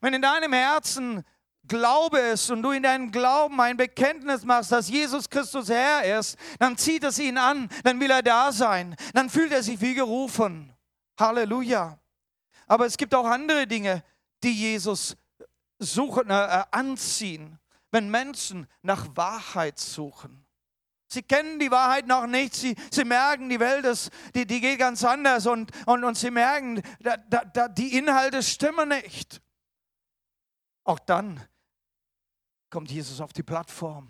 Wenn 0.00 0.14
in 0.14 0.22
deinem 0.22 0.52
Herzen 0.52 1.24
Glaube 1.66 2.18
ist 2.18 2.50
und 2.50 2.62
du 2.62 2.72
in 2.72 2.82
deinem 2.82 3.10
Glauben 3.10 3.60
ein 3.60 3.76
Bekenntnis 3.76 4.44
machst, 4.44 4.70
dass 4.70 4.88
Jesus 4.88 5.30
Christus 5.30 5.68
Herr 5.68 6.18
ist, 6.18 6.36
dann 6.58 6.76
zieht 6.76 7.04
es 7.04 7.18
ihn 7.18 7.38
an, 7.38 7.68
dann 7.84 7.98
will 8.00 8.10
er 8.10 8.22
da 8.22 8.52
sein, 8.52 8.96
dann 9.14 9.30
fühlt 9.30 9.52
er 9.52 9.62
sich 9.62 9.80
wie 9.80 9.94
gerufen. 9.94 10.74
Halleluja. 11.18 11.98
Aber 12.66 12.86
es 12.86 12.96
gibt 12.96 13.14
auch 13.14 13.26
andere 13.26 13.66
Dinge, 13.66 14.02
die 14.42 14.52
Jesus 14.52 15.16
suchen, 15.78 16.30
äh, 16.30 16.64
anziehen, 16.70 17.58
wenn 17.90 18.10
Menschen 18.10 18.66
nach 18.82 19.06
Wahrheit 19.14 19.78
suchen. 19.78 20.44
Sie 21.08 21.22
kennen 21.22 21.60
die 21.60 21.70
Wahrheit 21.70 22.06
noch 22.06 22.26
nicht. 22.26 22.54
Sie, 22.54 22.74
sie 22.90 23.04
merken, 23.04 23.48
die 23.48 23.60
Welt 23.60 23.84
ist, 23.84 24.10
die, 24.34 24.46
die 24.46 24.60
geht 24.60 24.80
ganz 24.80 25.04
anders 25.04 25.46
und, 25.46 25.70
und, 25.86 26.02
und 26.02 26.16
sie 26.18 26.30
merken, 26.30 26.82
da, 27.00 27.16
da, 27.16 27.68
die 27.68 27.96
Inhalte 27.96 28.42
stimmen 28.42 28.88
nicht. 28.88 29.40
Auch 30.84 30.98
dann 30.98 31.42
kommt 32.70 32.90
Jesus 32.90 33.20
auf 33.20 33.32
die 33.32 33.42
Plattform. 33.42 34.08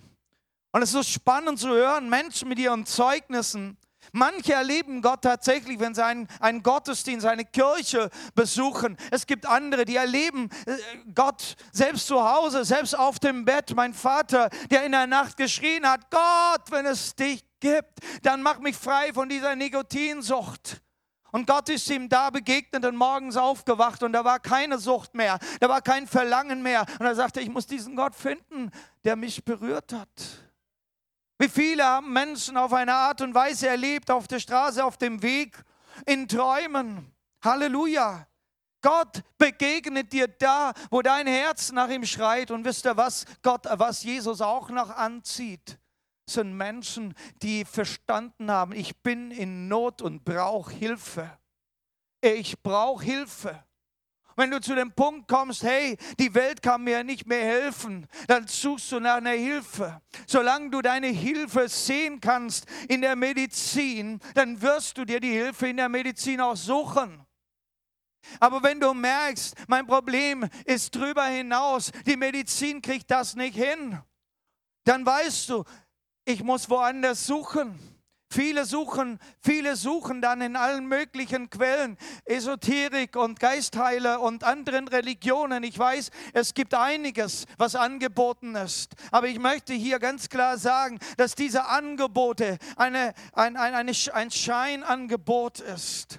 Und 0.72 0.82
es 0.82 0.88
ist 0.88 0.94
so 0.94 1.02
spannend 1.04 1.58
zu 1.58 1.68
hören, 1.68 2.08
Menschen 2.08 2.48
mit 2.48 2.58
ihren 2.58 2.84
Zeugnissen. 2.84 3.78
Manche 4.12 4.52
erleben 4.52 5.02
Gott 5.02 5.22
tatsächlich, 5.22 5.78
wenn 5.78 5.94
sie 5.94 6.04
einen, 6.04 6.28
einen 6.40 6.62
Gottesdienst, 6.62 7.26
eine 7.26 7.44
Kirche 7.44 8.10
besuchen. 8.34 8.96
Es 9.10 9.26
gibt 9.26 9.46
andere, 9.46 9.84
die 9.84 9.96
erleben 9.96 10.50
äh, 10.66 10.76
Gott 11.14 11.56
selbst 11.72 12.06
zu 12.06 12.22
Hause, 12.22 12.64
selbst 12.64 12.98
auf 12.98 13.18
dem 13.18 13.44
Bett. 13.44 13.74
Mein 13.74 13.94
Vater, 13.94 14.50
der 14.70 14.84
in 14.84 14.92
der 14.92 15.06
Nacht 15.06 15.36
geschrien 15.36 15.88
hat, 15.88 16.10
Gott, 16.10 16.70
wenn 16.70 16.86
es 16.86 17.14
dich 17.14 17.44
gibt, 17.60 18.00
dann 18.22 18.42
mach 18.42 18.58
mich 18.58 18.76
frei 18.76 19.12
von 19.12 19.28
dieser 19.28 19.56
Nikotinsucht. 19.56 20.82
Und 21.34 21.48
Gott 21.48 21.68
ist 21.68 21.90
ihm 21.90 22.08
da 22.08 22.30
begegnet 22.30 22.84
und 22.84 22.94
morgens 22.94 23.36
aufgewacht 23.36 24.04
und 24.04 24.12
da 24.12 24.24
war 24.24 24.38
keine 24.38 24.78
Sucht 24.78 25.16
mehr, 25.16 25.40
da 25.58 25.68
war 25.68 25.82
kein 25.82 26.06
Verlangen 26.06 26.62
mehr. 26.62 26.86
Und 27.00 27.06
er 27.06 27.16
sagte, 27.16 27.40
ich 27.40 27.48
muss 27.48 27.66
diesen 27.66 27.96
Gott 27.96 28.14
finden, 28.14 28.70
der 29.02 29.16
mich 29.16 29.44
berührt 29.44 29.92
hat. 29.92 30.08
Wie 31.36 31.48
viele 31.48 31.84
haben 31.84 32.12
Menschen 32.12 32.56
auf 32.56 32.72
eine 32.72 32.94
Art 32.94 33.20
und 33.20 33.34
Weise 33.34 33.66
erlebt, 33.66 34.12
auf 34.12 34.28
der 34.28 34.38
Straße, 34.38 34.84
auf 34.84 34.96
dem 34.96 35.22
Weg, 35.22 35.60
in 36.06 36.28
Träumen. 36.28 37.12
Halleluja. 37.42 38.28
Gott 38.80 39.24
begegnet 39.36 40.12
dir 40.12 40.28
da, 40.28 40.72
wo 40.88 41.02
dein 41.02 41.26
Herz 41.26 41.72
nach 41.72 41.88
ihm 41.88 42.06
schreit. 42.06 42.52
Und 42.52 42.64
wisst 42.64 42.86
ihr 42.86 42.96
was? 42.96 43.24
Gott, 43.42 43.66
was 43.68 44.04
Jesus 44.04 44.40
auch 44.40 44.70
noch 44.70 44.90
anzieht 44.90 45.80
sind 46.26 46.56
Menschen, 46.56 47.14
die 47.42 47.64
verstanden 47.64 48.50
haben, 48.50 48.72
ich 48.72 48.96
bin 49.02 49.30
in 49.30 49.68
Not 49.68 50.02
und 50.02 50.24
brauche 50.24 50.72
Hilfe. 50.72 51.38
Ich 52.20 52.62
brauche 52.62 53.04
Hilfe. 53.04 53.64
Wenn 54.36 54.50
du 54.50 54.60
zu 54.60 54.74
dem 54.74 54.92
Punkt 54.92 55.28
kommst, 55.28 55.62
hey, 55.62 55.96
die 56.18 56.34
Welt 56.34 56.60
kann 56.60 56.82
mir 56.82 57.04
nicht 57.04 57.26
mehr 57.26 57.44
helfen, 57.44 58.06
dann 58.26 58.48
suchst 58.48 58.90
du 58.90 58.98
nach 58.98 59.16
einer 59.16 59.30
Hilfe. 59.30 60.00
Solange 60.26 60.70
du 60.70 60.82
deine 60.82 61.08
Hilfe 61.08 61.68
sehen 61.68 62.20
kannst 62.20 62.66
in 62.88 63.00
der 63.00 63.14
Medizin, 63.14 64.18
dann 64.34 64.60
wirst 64.60 64.98
du 64.98 65.04
dir 65.04 65.20
die 65.20 65.32
Hilfe 65.32 65.68
in 65.68 65.76
der 65.76 65.88
Medizin 65.88 66.40
auch 66.40 66.56
suchen. 66.56 67.24
Aber 68.40 68.62
wenn 68.62 68.80
du 68.80 68.92
merkst, 68.92 69.54
mein 69.68 69.86
Problem 69.86 70.48
ist 70.64 70.94
drüber 70.96 71.26
hinaus, 71.26 71.92
die 72.06 72.16
Medizin 72.16 72.82
kriegt 72.82 73.10
das 73.10 73.36
nicht 73.36 73.56
hin, 73.56 74.00
dann 74.84 75.04
weißt 75.06 75.50
du, 75.50 75.64
ich 76.24 76.42
muss 76.42 76.70
woanders 76.70 77.26
suchen. 77.26 77.78
Viele 78.30 78.64
suchen, 78.64 79.20
viele 79.40 79.76
suchen 79.76 80.20
dann 80.20 80.40
in 80.40 80.56
allen 80.56 80.86
möglichen 80.88 81.50
Quellen, 81.50 81.96
Esoterik 82.24 83.14
und 83.14 83.38
Geistheiler 83.38 84.20
und 84.20 84.42
anderen 84.42 84.88
Religionen. 84.88 85.62
Ich 85.62 85.78
weiß, 85.78 86.10
es 86.32 86.52
gibt 86.52 86.74
einiges, 86.74 87.44
was 87.58 87.76
angeboten 87.76 88.56
ist. 88.56 88.94
Aber 89.12 89.28
ich 89.28 89.38
möchte 89.38 89.72
hier 89.72 90.00
ganz 90.00 90.28
klar 90.30 90.58
sagen, 90.58 90.98
dass 91.16 91.36
diese 91.36 91.66
Angebote 91.66 92.58
eine, 92.76 93.14
ein, 93.34 93.56
ein, 93.56 93.88
ein 94.12 94.30
Scheinangebot 94.32 95.60
ist. 95.60 96.18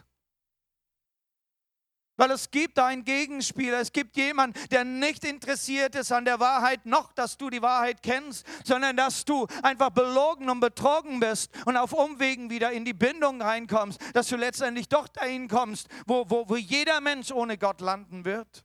Weil 2.17 2.31
es 2.31 2.50
gibt 2.50 2.79
einen 2.79 3.03
Gegenspieler, 3.03 3.79
es 3.79 3.91
gibt 3.91 4.15
jemanden, 4.15 4.57
der 4.69 4.86
nicht 4.86 5.25
interessiert 5.25 5.95
ist 5.95 6.13
an 6.13 6.24
der 6.24 6.39
Wahrheit, 6.39 6.86
noch 6.86 7.12
dass 7.12 7.38
du 7.38 7.50
die 7.50 7.62
Wahrheit 7.62 8.01
kennst, 8.01 8.45
sondern 8.63 8.95
dass 8.95 9.25
du 9.25 9.48
einfach 9.63 9.89
belogen 9.89 10.50
und 10.50 10.62
betrogen 10.62 11.19
bist 11.19 11.51
und 11.65 11.75
auf 11.75 11.91
Umwegen 11.91 12.50
wieder 12.50 12.72
in 12.72 12.86
die 12.86 12.93
Bindung 12.93 13.41
reinkommst, 13.41 14.00
dass 14.13 14.27
du 14.27 14.38
letztendlich 14.38 14.88
doch 14.88 15.10
dahin 15.10 15.50
kommst, 15.50 15.88
wo, 16.05 16.29
wo, 16.29 16.48
wo 16.48 16.55
jeder 16.55 17.01
Mensch 17.01 17.31
ohne 17.31 17.57
Gott 17.57 17.81
landen 17.81 18.24
wird. 18.24 18.63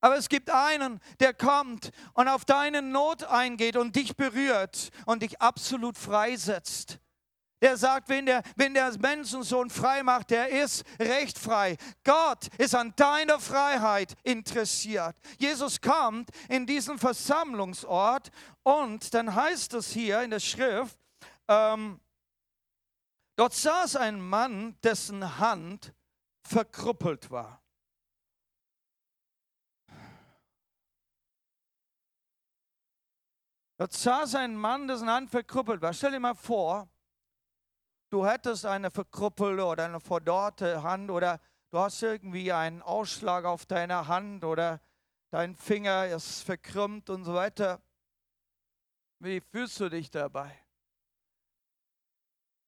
Aber 0.00 0.16
es 0.16 0.28
gibt 0.28 0.50
einen, 0.50 1.00
der 1.20 1.32
kommt 1.32 1.90
und 2.14 2.28
auf 2.28 2.44
deine 2.44 2.82
Not 2.82 3.24
eingeht 3.24 3.76
und 3.76 3.94
dich 3.94 4.16
berührt 4.16 4.90
und 5.06 5.22
dich 5.22 5.40
absolut 5.40 5.96
freisetzt. 5.96 6.98
Der 7.62 7.76
sagt, 7.76 8.08
wenn 8.08 8.26
der, 8.26 8.42
wenn 8.56 8.74
der 8.74 8.98
Menschensohn 8.98 9.70
frei 9.70 10.02
macht, 10.02 10.30
der 10.30 10.48
ist 10.48 10.84
recht 10.98 11.38
frei. 11.38 11.76
Gott 12.02 12.48
ist 12.58 12.74
an 12.74 12.92
deiner 12.96 13.38
Freiheit 13.38 14.16
interessiert. 14.24 15.16
Jesus 15.38 15.80
kommt 15.80 16.30
in 16.48 16.66
diesen 16.66 16.98
Versammlungsort 16.98 18.30
und 18.64 19.14
dann 19.14 19.34
heißt 19.34 19.74
es 19.74 19.92
hier 19.92 20.22
in 20.22 20.30
der 20.30 20.40
Schrift, 20.40 20.98
ähm, 21.46 22.00
dort 23.36 23.54
saß 23.54 23.96
ein 23.96 24.20
Mann, 24.20 24.76
dessen 24.82 25.38
Hand 25.38 25.94
verkrüppelt 26.42 27.30
war. 27.30 27.62
Dort 33.78 33.92
saß 33.92 34.34
ein 34.36 34.54
Mann, 34.54 34.86
dessen 34.86 35.10
Hand 35.10 35.30
verkrüppelt 35.30 35.80
war. 35.80 35.92
Stell 35.92 36.12
dir 36.12 36.20
mal 36.20 36.34
vor, 36.34 36.91
du 38.12 38.26
hättest 38.26 38.66
eine 38.66 38.90
verkrüppelte 38.90 39.64
oder 39.64 39.86
eine 39.86 40.00
verdorrte 40.00 40.82
Hand 40.82 41.10
oder 41.10 41.40
du 41.70 41.78
hast 41.78 42.02
irgendwie 42.02 42.52
einen 42.52 42.82
Ausschlag 42.82 43.46
auf 43.46 43.64
deiner 43.64 44.06
Hand 44.06 44.44
oder 44.44 44.80
dein 45.30 45.56
Finger 45.56 46.06
ist 46.06 46.42
verkrümmt 46.42 47.08
und 47.08 47.24
so 47.24 47.32
weiter. 47.32 47.80
Wie 49.18 49.40
fühlst 49.40 49.80
du 49.80 49.88
dich 49.88 50.10
dabei? 50.10 50.54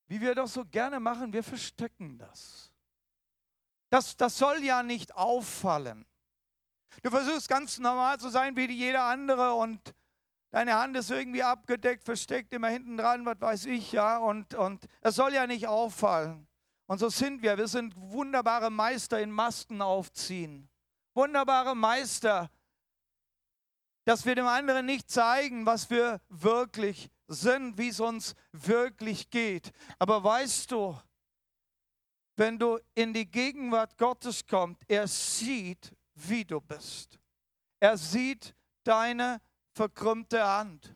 Wie 0.07 0.21
wir 0.21 0.35
doch 0.35 0.47
so 0.47 0.65
gerne 0.65 0.99
machen, 0.99 1.33
wir 1.33 1.45
verstecken 1.45 2.17
das. 2.17 2.73
Das, 3.91 4.17
das 4.17 4.39
soll 4.39 4.63
ja 4.65 4.83
nicht 4.83 5.15
auffallen. 5.15 6.07
Du 7.03 7.11
versuchst 7.11 7.49
ganz 7.49 7.79
normal 7.79 8.19
zu 8.19 8.31
sein 8.31 8.57
wie 8.57 8.71
jeder 8.71 9.05
andere 9.05 9.53
und 9.55 9.95
deine 10.55 10.75
Hand 10.75 10.97
ist 10.97 11.11
irgendwie 11.11 11.43
abgedeckt, 11.43 12.05
versteckt 12.05 12.53
immer 12.53 12.69
hinten 12.69 12.97
dran, 12.97 13.27
was 13.27 13.41
weiß 13.41 13.67
ich, 13.67 13.91
ja, 13.91 14.19
und, 14.19 14.55
und 14.55 14.87
es 15.01 15.17
soll 15.17 15.35
ja 15.35 15.49
nicht 15.49 15.67
auffallen. 15.67 16.47
Und 16.87 16.99
so 16.99 17.09
sind 17.09 17.43
wir. 17.43 17.59
Wir 17.59 17.67
sind 17.67 17.93
wunderbare 17.97 18.71
Meister 18.71 19.19
in 19.19 19.33
Masken 19.33 19.83
aufziehen. 19.83 20.69
Wunderbare 21.13 21.75
Meister, 21.75 22.53
dass 24.05 24.25
wir 24.27 24.37
dem 24.37 24.47
anderen 24.47 24.87
nicht 24.87 25.11
zeigen, 25.11 25.67
was 25.67 25.91
wir 25.91 26.21
wirklich 26.29 27.11
sind, 27.27 27.77
wie 27.77 27.89
es 27.89 27.99
uns 27.99 28.37
wirklich 28.53 29.31
geht. 29.31 29.73
Aber 29.99 30.23
weißt 30.23 30.71
du, 30.71 30.97
wenn 32.37 32.61
du 32.61 32.79
in 32.95 33.13
die 33.13 33.29
Gegenwart 33.29 33.99
Gottes 33.99 34.47
kommst, 34.47 34.83
er 34.87 35.09
sieht, 35.09 35.97
wie 36.15 36.45
du 36.45 36.61
bist. 36.61 37.19
Er 37.81 37.97
sieht 37.97 38.55
deine 38.85 39.41
verkrümmte 39.75 40.47
Hand. 40.47 40.95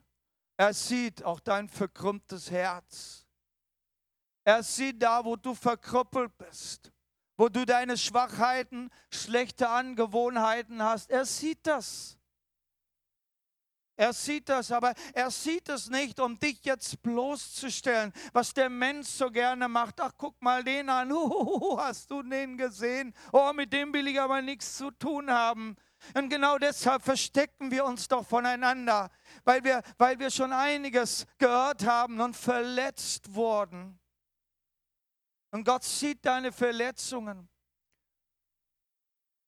Er 0.56 0.72
sieht 0.72 1.22
auch 1.22 1.40
dein 1.40 1.68
verkrümmtes 1.68 2.50
Herz. 2.50 3.26
Er 4.44 4.62
sieht 4.62 5.02
da, 5.02 5.24
wo 5.24 5.36
du 5.36 5.54
verkrüppelt 5.54 6.36
bist, 6.38 6.90
wo 7.36 7.48
du 7.48 7.66
deine 7.66 7.98
Schwachheiten, 7.98 8.90
schlechte 9.12 9.68
Angewohnheiten 9.68 10.82
hast. 10.82 11.10
Er 11.10 11.26
sieht 11.26 11.66
das. 11.66 12.18
Er 13.98 14.12
sieht 14.12 14.48
das, 14.48 14.70
aber 14.70 14.94
er 15.12 15.28
sieht 15.28 15.68
es 15.68 15.90
nicht, 15.90 16.20
um 16.20 16.38
dich 16.38 16.64
jetzt 16.64 17.02
bloßzustellen, 17.02 18.12
was 18.32 18.54
der 18.54 18.70
Mensch 18.70 19.08
so 19.08 19.28
gerne 19.28 19.66
macht. 19.66 20.00
Ach, 20.00 20.12
guck 20.16 20.40
mal 20.40 20.62
den 20.62 20.88
an. 20.88 21.10
Uh, 21.10 21.76
hast 21.80 22.08
du 22.08 22.22
den 22.22 22.56
gesehen? 22.56 23.12
Oh, 23.32 23.52
mit 23.52 23.72
dem 23.72 23.92
will 23.92 24.06
ich 24.06 24.20
aber 24.20 24.40
nichts 24.40 24.76
zu 24.76 24.92
tun 24.92 25.28
haben. 25.28 25.76
Und 26.14 26.28
genau 26.28 26.58
deshalb 26.58 27.02
verstecken 27.02 27.70
wir 27.70 27.84
uns 27.84 28.08
doch 28.08 28.26
voneinander, 28.26 29.10
weil 29.44 29.64
wir, 29.64 29.82
weil 29.98 30.18
wir 30.18 30.30
schon 30.30 30.52
einiges 30.52 31.26
gehört 31.38 31.84
haben 31.84 32.20
und 32.20 32.36
verletzt 32.36 33.34
wurden. 33.34 33.98
Und 35.50 35.64
Gott 35.64 35.84
sieht 35.84 36.24
deine 36.24 36.52
Verletzungen. 36.52 37.48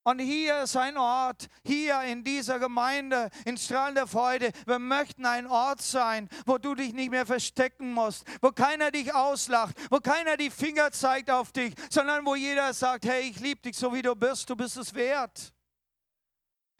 Und 0.02 0.18
hier 0.18 0.62
ist 0.62 0.76
ein 0.76 0.96
Ort, 0.96 1.48
hier 1.62 2.00
in 2.02 2.24
dieser 2.24 2.58
Gemeinde, 2.58 3.28
in 3.44 3.58
Strahlen 3.58 3.94
der 3.94 4.06
Freude. 4.06 4.50
Wir 4.64 4.78
möchten 4.78 5.26
ein 5.26 5.46
Ort 5.46 5.82
sein, 5.82 6.30
wo 6.46 6.56
du 6.56 6.74
dich 6.74 6.94
nicht 6.94 7.10
mehr 7.10 7.26
verstecken 7.26 7.92
musst, 7.92 8.24
wo 8.40 8.50
keiner 8.50 8.90
dich 8.90 9.14
auslacht, 9.14 9.76
wo 9.90 9.98
keiner 9.98 10.38
die 10.38 10.50
Finger 10.50 10.90
zeigt 10.90 11.30
auf 11.30 11.52
dich, 11.52 11.74
sondern 11.90 12.24
wo 12.24 12.34
jeder 12.34 12.72
sagt, 12.72 13.04
hey, 13.04 13.28
ich 13.28 13.40
liebe 13.40 13.60
dich 13.60 13.76
so 13.76 13.92
wie 13.92 14.00
du 14.00 14.16
bist, 14.16 14.48
du 14.48 14.56
bist 14.56 14.78
es 14.78 14.94
wert. 14.94 15.52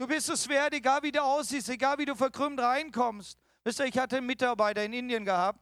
Du 0.01 0.07
bist 0.07 0.31
es 0.31 0.49
wert, 0.49 0.73
egal 0.73 1.03
wie 1.03 1.13
du 1.13 1.23
aussiehst, 1.23 1.69
egal 1.69 1.99
wie 1.99 2.07
du 2.07 2.15
verkrümmt 2.15 2.59
reinkommst. 2.59 3.39
Wisst 3.65 3.81
ihr, 3.81 3.85
ich 3.85 3.99
hatte 3.99 4.17
einen 4.17 4.27
Mitarbeiter 4.27 4.83
in 4.83 4.95
Indien 4.95 5.27
gehabt, 5.27 5.61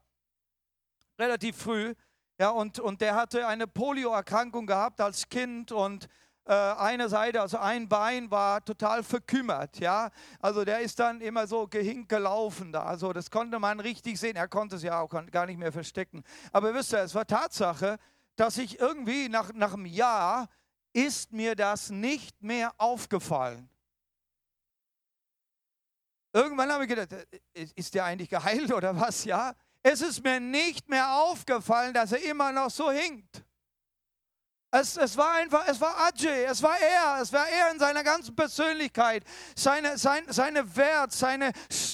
relativ 1.18 1.56
früh, 1.56 1.92
ja, 2.38 2.50
und, 2.50 2.78
und 2.78 3.00
der 3.00 3.16
hatte 3.16 3.48
eine 3.48 3.66
Polioerkrankung 3.66 4.64
gehabt 4.64 5.00
als 5.00 5.28
Kind 5.28 5.72
und 5.72 6.06
äh, 6.44 6.52
eine 6.52 7.08
Seite, 7.08 7.40
also 7.40 7.58
ein 7.58 7.88
Bein 7.88 8.30
war 8.30 8.64
total 8.64 9.02
verkümmert, 9.02 9.80
ja. 9.80 10.08
Also 10.38 10.64
der 10.64 10.82
ist 10.82 11.00
dann 11.00 11.20
immer 11.20 11.48
so 11.48 11.66
gehinkt 11.66 12.08
gelaufen 12.08 12.70
da. 12.70 12.84
Also 12.84 13.12
das 13.12 13.32
konnte 13.32 13.58
man 13.58 13.80
richtig 13.80 14.20
sehen. 14.20 14.36
Er 14.36 14.46
konnte 14.46 14.76
es 14.76 14.84
ja 14.84 15.00
auch 15.00 15.10
gar 15.32 15.46
nicht 15.46 15.58
mehr 15.58 15.72
verstecken. 15.72 16.22
Aber 16.52 16.72
wisst 16.74 16.92
ihr, 16.92 17.00
es 17.00 17.12
war 17.16 17.26
Tatsache, 17.26 17.98
dass 18.36 18.56
ich 18.56 18.78
irgendwie 18.78 19.28
nach, 19.28 19.52
nach 19.52 19.74
einem 19.74 19.86
Jahr 19.86 20.48
ist 20.92 21.32
mir 21.32 21.56
das 21.56 21.90
nicht 21.90 22.40
mehr 22.40 22.72
aufgefallen. 22.78 23.68
Irgendwann 26.38 26.70
habe 26.70 26.84
ich 26.84 26.88
gedacht, 26.88 27.12
äh, 27.12 27.66
ist 27.74 27.94
der 27.94 28.04
eigentlich 28.04 28.30
geheilt 28.30 28.72
oder 28.72 28.98
was? 28.98 29.24
Ja. 29.24 29.54
Es 29.82 30.00
ist 30.02 30.22
mir 30.22 30.38
nicht 30.38 30.88
mehr 30.88 31.12
aufgefallen, 31.14 31.92
dass 31.92 32.12
er 32.12 32.22
immer 32.22 32.52
noch 32.52 32.70
so 32.70 32.92
hinkt. 32.92 33.44
Es, 34.70 34.96
es 34.96 35.16
war 35.16 35.32
einfach, 35.32 35.66
es 35.66 35.80
war 35.80 35.96
Ajay, 36.06 36.44
es 36.44 36.62
war 36.62 36.78
er, 36.78 37.22
es 37.22 37.32
war 37.32 37.48
er 37.48 37.72
in 37.72 37.78
seiner 37.80 38.04
ganzen 38.04 38.36
Persönlichkeit, 38.36 39.24
seine, 39.56 39.96
sein, 39.98 40.24
seine 40.28 40.76
Wert, 40.76 41.10
seine, 41.10 41.52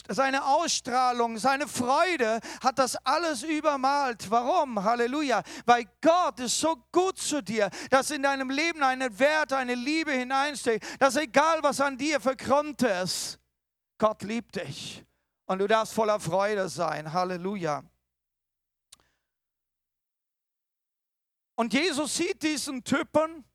seine 0.08 0.44
Ausstrahlung, 0.44 1.38
seine 1.38 1.66
Freude 1.66 2.40
hat 2.62 2.78
das 2.78 2.96
alles 2.96 3.44
übermalt. 3.44 4.28
Warum? 4.28 4.82
Halleluja. 4.82 5.42
Weil 5.64 5.84
Gott 6.02 6.40
ist 6.40 6.58
so 6.58 6.76
gut 6.92 7.16
zu 7.16 7.42
dir, 7.42 7.70
dass 7.90 8.10
in 8.10 8.22
deinem 8.22 8.50
Leben 8.50 8.82
eine 8.82 9.18
Wert, 9.18 9.54
eine 9.54 9.74
Liebe 9.74 10.12
hineinsteckt, 10.12 10.84
dass 11.00 11.16
egal 11.16 11.62
was 11.62 11.80
an 11.80 11.96
dir 11.96 12.20
verkrümmt 12.20 12.82
ist, 12.82 13.38
Gott 14.04 14.20
liebt 14.20 14.56
dich 14.56 15.02
und 15.46 15.60
du 15.60 15.66
darfst 15.66 15.94
voller 15.94 16.20
Freude 16.20 16.68
sein. 16.68 17.10
Halleluja. 17.10 17.82
Und 21.54 21.72
Jesus 21.72 22.14
sieht 22.14 22.42
diesen 22.42 22.84
Typen, 22.84 23.46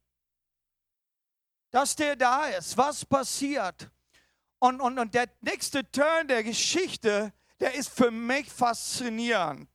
dass 1.70 1.96
der 1.96 2.16
da 2.16 2.48
ist. 2.48 2.76
Was 2.76 3.06
passiert? 3.06 3.92
Und, 4.58 4.82
und, 4.82 4.98
und 4.98 5.14
der 5.14 5.30
nächste 5.42 5.88
Turn 5.92 6.28
der 6.28 6.44
Geschichte, 6.44 7.32
der 7.60 7.76
ist 7.76 7.90
für 7.90 8.10
mich 8.10 8.52
faszinierend. 8.52 9.70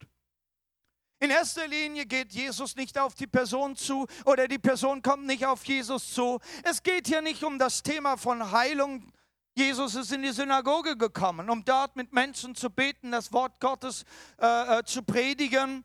In 1.20 1.30
erster 1.30 1.68
Linie 1.68 2.04
geht 2.04 2.32
Jesus 2.32 2.74
nicht 2.74 2.98
auf 2.98 3.14
die 3.14 3.28
Person 3.28 3.76
zu 3.76 4.08
oder 4.24 4.48
die 4.48 4.58
Person 4.58 5.02
kommt 5.02 5.26
nicht 5.26 5.46
auf 5.46 5.64
Jesus 5.66 6.12
zu. 6.12 6.40
Es 6.64 6.82
geht 6.82 7.06
hier 7.06 7.22
nicht 7.22 7.44
um 7.44 7.60
das 7.60 7.84
Thema 7.84 8.16
von 8.16 8.50
Heilung. 8.50 9.12
Jesus 9.56 9.94
ist 9.94 10.12
in 10.12 10.22
die 10.22 10.32
Synagoge 10.32 10.96
gekommen, 10.96 11.48
um 11.48 11.64
dort 11.64 11.94
mit 11.96 12.12
Menschen 12.12 12.54
zu 12.54 12.70
beten, 12.70 13.12
das 13.12 13.32
Wort 13.32 13.60
Gottes 13.60 14.04
äh, 14.40 14.78
äh, 14.78 14.84
zu 14.84 15.02
predigen. 15.02 15.84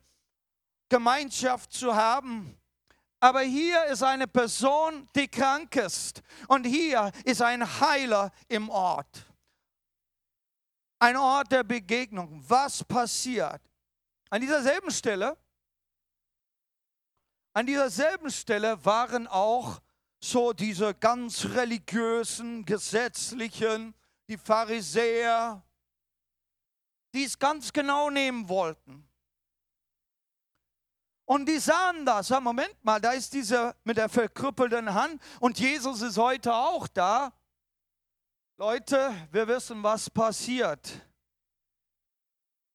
Gemeinschaft 0.90 1.72
zu 1.72 1.94
haben. 1.94 2.60
Aber 3.20 3.40
hier 3.40 3.84
ist 3.86 4.02
eine 4.02 4.26
Person, 4.26 5.08
die 5.14 5.28
krank 5.28 5.76
ist. 5.76 6.22
Und 6.48 6.64
hier 6.64 7.12
ist 7.24 7.40
ein 7.40 7.80
Heiler 7.80 8.32
im 8.48 8.68
Ort. 8.68 9.26
Ein 10.98 11.16
Ort 11.16 11.52
der 11.52 11.62
Begegnung. 11.64 12.42
Was 12.46 12.84
passiert? 12.84 13.62
An 14.28 14.40
dieser 14.40 14.62
selben 14.62 14.90
Stelle, 14.90 15.36
an 17.52 17.66
dieser 17.66 17.88
selben 17.88 18.30
Stelle 18.30 18.84
waren 18.84 19.26
auch 19.26 19.80
so 20.22 20.52
diese 20.52 20.94
ganz 20.94 21.46
religiösen, 21.46 22.64
gesetzlichen, 22.64 23.94
die 24.28 24.36
Pharisäer, 24.36 25.62
die 27.14 27.24
es 27.24 27.38
ganz 27.38 27.72
genau 27.72 28.10
nehmen 28.10 28.48
wollten. 28.48 29.08
Und 31.24 31.46
die 31.46 31.58
sahen 31.58 32.04
das. 32.04 32.28
Ja, 32.28 32.40
Moment 32.40 32.76
mal, 32.84 33.00
da 33.00 33.12
ist 33.12 33.32
dieser 33.32 33.76
mit 33.84 33.96
der 33.96 34.08
verkrüppelten 34.08 34.92
Hand 34.92 35.22
und 35.38 35.58
Jesus 35.58 36.02
ist 36.02 36.18
heute 36.18 36.52
auch 36.52 36.86
da. 36.88 37.32
Leute, 38.56 39.14
wir 39.30 39.48
wissen, 39.48 39.82
was 39.82 40.10
passiert. 40.10 41.06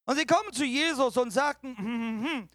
Und 0.05 0.17
sie 0.17 0.25
kommen 0.25 0.51
zu 0.51 0.63
Jesus 0.63 1.17
und 1.17 1.31
sagten, 1.31 1.77
hm, 1.77 1.85
hm, 1.85 2.25
hm, 2.25 2.49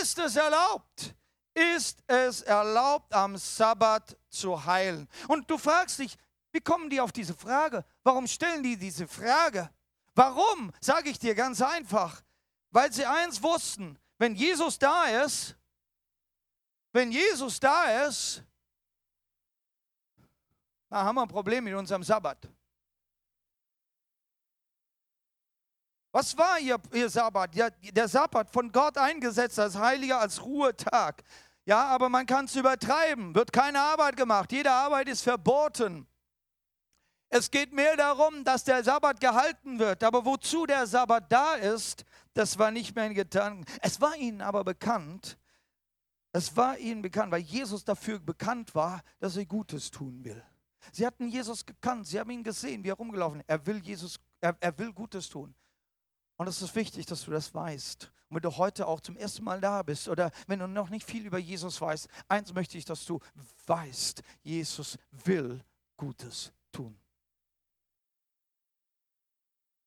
ist 0.00 0.18
es 0.18 0.36
erlaubt? 0.36 1.14
Ist 1.54 2.02
es 2.06 2.42
erlaubt, 2.42 3.12
am 3.12 3.36
Sabbat 3.36 4.16
zu 4.30 4.64
heilen? 4.64 5.08
Und 5.28 5.50
du 5.50 5.58
fragst 5.58 5.98
dich, 5.98 6.16
wie 6.52 6.60
kommen 6.60 6.90
die 6.90 7.00
auf 7.00 7.12
diese 7.12 7.34
Frage? 7.34 7.84
Warum 8.02 8.26
stellen 8.26 8.62
die 8.62 8.76
diese 8.76 9.06
Frage? 9.06 9.70
Warum? 10.14 10.72
Sage 10.80 11.10
ich 11.10 11.18
dir 11.18 11.34
ganz 11.34 11.60
einfach. 11.60 12.22
Weil 12.70 12.92
sie 12.92 13.04
eins 13.04 13.42
wussten, 13.42 13.98
wenn 14.18 14.34
Jesus 14.34 14.78
da 14.78 15.04
ist, 15.24 15.56
wenn 16.92 17.10
Jesus 17.10 17.58
da 17.58 18.06
ist, 18.06 18.42
dann 20.88 21.06
haben 21.06 21.16
wir 21.16 21.22
ein 21.22 21.28
Problem 21.28 21.64
mit 21.64 21.74
unserem 21.74 22.02
Sabbat. 22.02 22.48
Was 26.12 26.36
war 26.36 26.60
ihr, 26.60 26.76
ihr 26.92 27.08
Sabbat? 27.08 27.54
Ja, 27.54 27.70
der 27.70 28.06
Sabbat 28.06 28.50
von 28.50 28.70
Gott 28.70 28.98
eingesetzt 28.98 29.58
als 29.58 29.76
heiliger, 29.76 30.20
als 30.20 30.44
Ruhetag. 30.44 31.22
Ja, 31.64 31.86
aber 31.86 32.08
man 32.08 32.26
kann 32.26 32.44
es 32.44 32.54
übertreiben. 32.54 33.34
Wird 33.34 33.52
keine 33.52 33.80
Arbeit 33.80 34.16
gemacht. 34.16 34.52
Jede 34.52 34.70
Arbeit 34.70 35.08
ist 35.08 35.22
verboten. 35.22 36.06
Es 37.30 37.50
geht 37.50 37.72
mehr 37.72 37.96
darum, 37.96 38.44
dass 38.44 38.64
der 38.64 38.84
Sabbat 38.84 39.20
gehalten 39.20 39.78
wird. 39.78 40.04
Aber 40.04 40.26
wozu 40.26 40.66
der 40.66 40.86
Sabbat 40.86 41.32
da 41.32 41.54
ist, 41.54 42.04
das 42.34 42.58
war 42.58 42.70
nicht 42.70 42.94
mehr 42.94 43.06
in 43.06 43.14
Gedanken. 43.14 43.64
Es 43.80 44.00
war 44.02 44.14
ihnen 44.16 44.42
aber 44.42 44.64
bekannt, 44.64 45.38
es 46.32 46.56
war 46.56 46.78
ihnen 46.78 47.02
bekannt, 47.02 47.30
weil 47.30 47.40
Jesus 47.40 47.84
dafür 47.84 48.18
bekannt 48.18 48.74
war, 48.74 49.02
dass 49.18 49.36
er 49.36 49.46
Gutes 49.46 49.90
tun 49.90 50.24
will. 50.24 50.42
Sie 50.90 51.06
hatten 51.06 51.28
Jesus 51.28 51.64
gekannt, 51.64 52.06
sie 52.06 52.18
haben 52.18 52.30
ihn 52.30 52.42
gesehen, 52.42 52.82
wie 52.84 52.88
er 52.88 52.94
rumgelaufen 52.94 53.40
ist. 53.40 53.48
Er 53.48 53.66
will 53.66 53.78
Jesus, 53.78 54.18
er, 54.40 54.56
er 54.60 54.76
will 54.78 54.92
Gutes 54.92 55.28
tun. 55.28 55.54
Und 56.42 56.48
es 56.48 56.60
ist 56.60 56.74
wichtig, 56.74 57.06
dass 57.06 57.24
du 57.24 57.30
das 57.30 57.54
weißt. 57.54 58.10
Und 58.28 58.34
wenn 58.34 58.42
du 58.42 58.56
heute 58.56 58.88
auch 58.88 59.00
zum 59.00 59.16
ersten 59.16 59.44
Mal 59.44 59.60
da 59.60 59.80
bist 59.84 60.08
oder 60.08 60.32
wenn 60.48 60.58
du 60.58 60.66
noch 60.66 60.90
nicht 60.90 61.06
viel 61.06 61.24
über 61.24 61.38
Jesus 61.38 61.80
weißt, 61.80 62.08
eins 62.26 62.52
möchte 62.52 62.76
ich, 62.76 62.84
dass 62.84 63.04
du 63.04 63.20
weißt, 63.68 64.24
Jesus 64.42 64.98
will 65.24 65.62
Gutes 65.96 66.52
tun. 66.72 66.98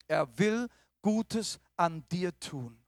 Er 0.08 0.26
will 0.38 0.70
Gutes 1.02 1.60
an 1.76 2.08
dir 2.08 2.32
tun. 2.40 2.82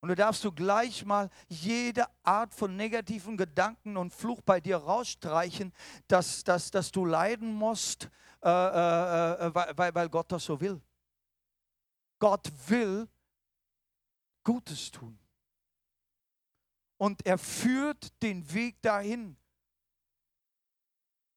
Und 0.00 0.08
du 0.08 0.14
darfst 0.14 0.42
du 0.42 0.50
gleich 0.50 1.04
mal 1.04 1.28
jede 1.48 2.06
Art 2.22 2.54
von 2.54 2.74
negativen 2.76 3.36
Gedanken 3.36 3.98
und 3.98 4.14
Fluch 4.14 4.40
bei 4.40 4.62
dir 4.62 4.78
rausstreichen, 4.78 5.70
dass, 6.08 6.42
dass, 6.44 6.70
dass 6.70 6.90
du 6.90 7.04
leiden 7.04 7.52
musst, 7.52 8.08
äh, 8.42 8.48
äh, 8.48 9.48
äh 9.48 9.54
weil, 9.54 9.94
weil 9.94 10.08
Gott 10.08 10.32
das 10.32 10.46
so 10.46 10.58
will. 10.58 10.80
Gott 12.18 12.50
will 12.68 13.08
Gutes 14.42 14.90
tun. 14.90 15.18
Und 16.96 17.26
er 17.26 17.38
führt 17.38 18.22
den 18.22 18.52
Weg 18.52 18.80
dahin. 18.82 19.36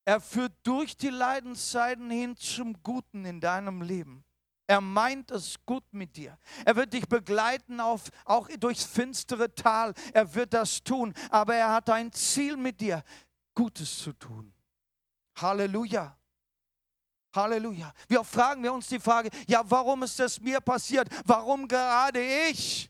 Er 0.05 0.21
führt 0.21 0.53
durch 0.63 0.95
die 0.95 1.09
Leidenszeiten 1.09 2.09
hin 2.09 2.37
zum 2.37 2.81
Guten 2.83 3.25
in 3.25 3.41
deinem 3.41 3.81
Leben. 3.81 4.23
Er 4.67 4.81
meint 4.81 5.31
es 5.31 5.55
gut 5.65 5.85
mit 5.91 6.17
dir. 6.17 6.37
Er 6.65 6.75
wird 6.75 6.91
dich 6.91 7.07
begleiten, 7.07 7.79
auf, 7.79 8.09
auch 8.25 8.49
durchs 8.59 8.83
finstere 8.83 9.53
Tal. 9.55 9.93
Er 10.13 10.33
wird 10.35 10.53
das 10.53 10.83
tun. 10.83 11.13
Aber 11.29 11.55
er 11.55 11.71
hat 11.71 11.89
ein 11.89 12.11
Ziel 12.11 12.57
mit 12.57 12.81
dir, 12.81 13.03
Gutes 13.55 13.99
zu 13.99 14.13
tun. 14.13 14.53
Halleluja. 15.35 16.16
Halleluja. 17.37 17.93
Wir 18.07 18.23
fragen 18.23 18.63
wir 18.63 18.73
uns 18.73 18.87
die 18.87 18.99
Frage, 18.99 19.29
ja, 19.47 19.63
warum 19.65 20.03
ist 20.03 20.19
das 20.19 20.39
mir 20.41 20.59
passiert? 20.59 21.07
Warum 21.25 21.67
gerade 21.67 22.21
ich? 22.49 22.89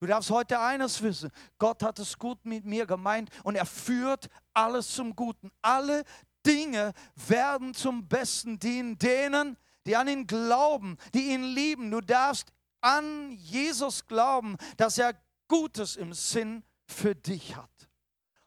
Du 0.00 0.06
darfst 0.06 0.30
heute 0.30 0.58
eines 0.58 1.00
wissen, 1.00 1.30
Gott 1.58 1.82
hat 1.82 1.98
es 2.00 2.18
gut 2.18 2.44
mit 2.44 2.64
mir 2.64 2.86
gemeint 2.86 3.30
und 3.44 3.54
er 3.54 3.66
führt 3.66 4.28
alles 4.52 4.88
zum 4.92 5.14
Guten. 5.14 5.50
Alle 5.62 6.04
Dinge 6.44 6.92
werden 7.14 7.72
zum 7.72 8.08
Besten 8.08 8.58
dienen 8.58 8.98
denen, 8.98 9.56
die 9.86 9.96
an 9.96 10.08
ihn 10.08 10.26
glauben, 10.26 10.96
die 11.14 11.30
ihn 11.30 11.44
lieben. 11.44 11.90
Du 11.90 12.00
darfst 12.00 12.52
an 12.80 13.30
Jesus 13.30 14.04
glauben, 14.06 14.56
dass 14.76 14.98
er 14.98 15.14
Gutes 15.46 15.96
im 15.96 16.12
Sinn 16.12 16.64
für 16.84 17.14
dich 17.14 17.54
hat. 17.56 17.70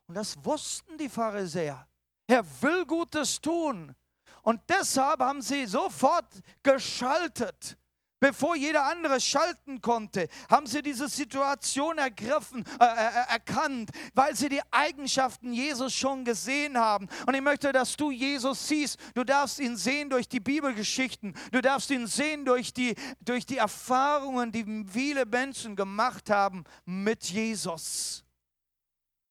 Und 0.08 0.16
das 0.16 0.36
wussten 0.44 0.98
die 0.98 1.10
Pharisäer. 1.10 1.88
Er 2.28 2.46
will 2.62 2.86
Gutes 2.86 3.40
tun. 3.40 3.96
Und 4.42 4.62
deshalb 4.70 5.22
haben 5.22 5.42
sie 5.42 5.66
sofort 5.66 6.28
geschaltet. 6.62 7.78
Bevor 8.20 8.56
jeder 8.56 8.86
andere 8.86 9.20
schalten 9.20 9.82
konnte, 9.82 10.30
haben 10.50 10.66
sie 10.68 10.82
diese 10.82 11.10
Situation 11.10 11.98
ergriffen, 11.98 12.64
äh, 12.80 12.86
äh, 12.86 13.08
äh, 13.08 13.34
erkannt, 13.34 13.92
weil 14.14 14.36
sie 14.36 14.48
die 14.50 14.62
Eigenschaften 14.72 15.54
Jesus 15.54 15.94
schon 15.94 16.24
gesehen 16.24 16.78
haben. 16.78 17.10
Und 17.28 17.36
ich 17.36 17.42
möchte, 17.42 17.74
dass 17.74 17.98
du 17.98 18.12
Jesus 18.12 18.68
siehst. 18.68 18.98
Du 19.14 19.24
darfst 19.26 19.60
ihn 19.60 19.76
sehen 19.76 20.10
durch 20.10 20.30
die 20.30 20.40
Bibelgeschichten. 20.40 21.36
Du 21.52 21.62
darfst 21.62 21.92
ihn 21.92 22.08
sehen 22.08 22.46
durch 22.46 22.74
die, 22.74 22.96
durch 23.20 23.46
die 23.46 23.58
Erfahrungen, 23.58 24.52
die 24.52 24.86
viele 24.92 25.26
Menschen 25.26 25.76
gemacht 25.76 26.30
haben 26.30 26.64
mit 26.86 27.26
Jesus. 27.26 28.24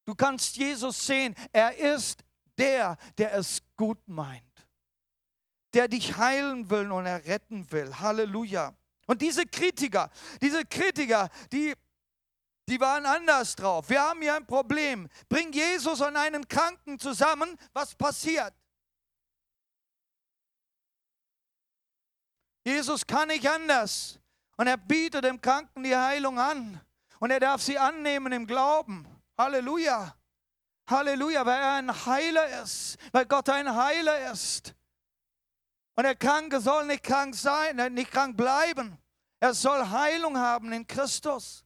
Du 0.04 0.14
kannst 0.14 0.57
Jesus 0.57 1.07
sehen. 1.07 1.35
Er 1.52 1.76
ist 1.76 2.22
der, 2.59 2.97
der 3.19 3.35
es 3.35 3.62
gut 3.77 3.99
meint. 4.07 4.43
Der 5.73 5.88
dich 5.88 6.17
heilen 6.17 6.71
will 6.71 6.90
und 6.90 7.07
erretten 7.07 7.71
will. 7.73 7.99
Halleluja. 7.99 8.75
Und 9.07 9.21
diese 9.21 9.45
Kritiker, 9.45 10.11
diese 10.40 10.64
Kritiker, 10.64 11.29
die, 11.53 11.75
die 12.69 12.81
waren 12.81 13.05
anders 13.05 13.55
drauf. 13.57 13.88
Wir 13.88 14.01
haben 14.01 14.23
hier 14.23 14.37
ein 14.37 14.47
Problem. 14.47 15.09
Bring 15.29 15.53
Jesus 15.53 16.01
und 16.01 16.17
einen 16.17 16.47
Kranken 16.49 16.99
zusammen. 16.99 17.59
Was 17.73 17.95
passiert? 17.95 18.55
Jesus 22.64 23.07
kann 23.07 23.29
nicht 23.29 23.49
anders. 23.49 24.19
Und 24.57 24.69
er 24.69 24.77
bietet 24.77 25.25
dem 25.25 25.40
Kranken 25.40 25.83
die 25.83 25.95
Heilung 25.95 26.38
an. 26.38 26.81
Und 27.19 27.31
er 27.31 27.40
darf 27.40 27.62
sie 27.62 27.79
annehmen 27.79 28.33
im 28.33 28.47
Glauben. 28.47 29.07
Halleluja. 29.37 30.17
Halleluja, 30.87 31.47
weil 31.47 31.61
er 31.61 31.73
ein 31.75 32.07
Heiler 32.07 32.62
ist, 32.62 32.99
weil 33.12 33.27
Gott 33.27 33.49
ein 33.49 33.75
Heiler 33.75 34.31
ist. 34.31 34.75
Und 35.97 36.05
der 36.05 36.16
Kranke 36.16 36.61
soll 36.61 36.87
nicht 36.87 37.05
krank 37.05 37.35
sein, 37.35 37.79
äh, 37.79 37.88
nicht 37.88 38.11
krank 38.11 38.37
bleiben. 38.37 38.99
Er 39.40 39.55
soll 39.55 39.88
Heilung 39.88 40.37
haben 40.37 40.73
in 40.73 40.87
Christus. 40.87 41.64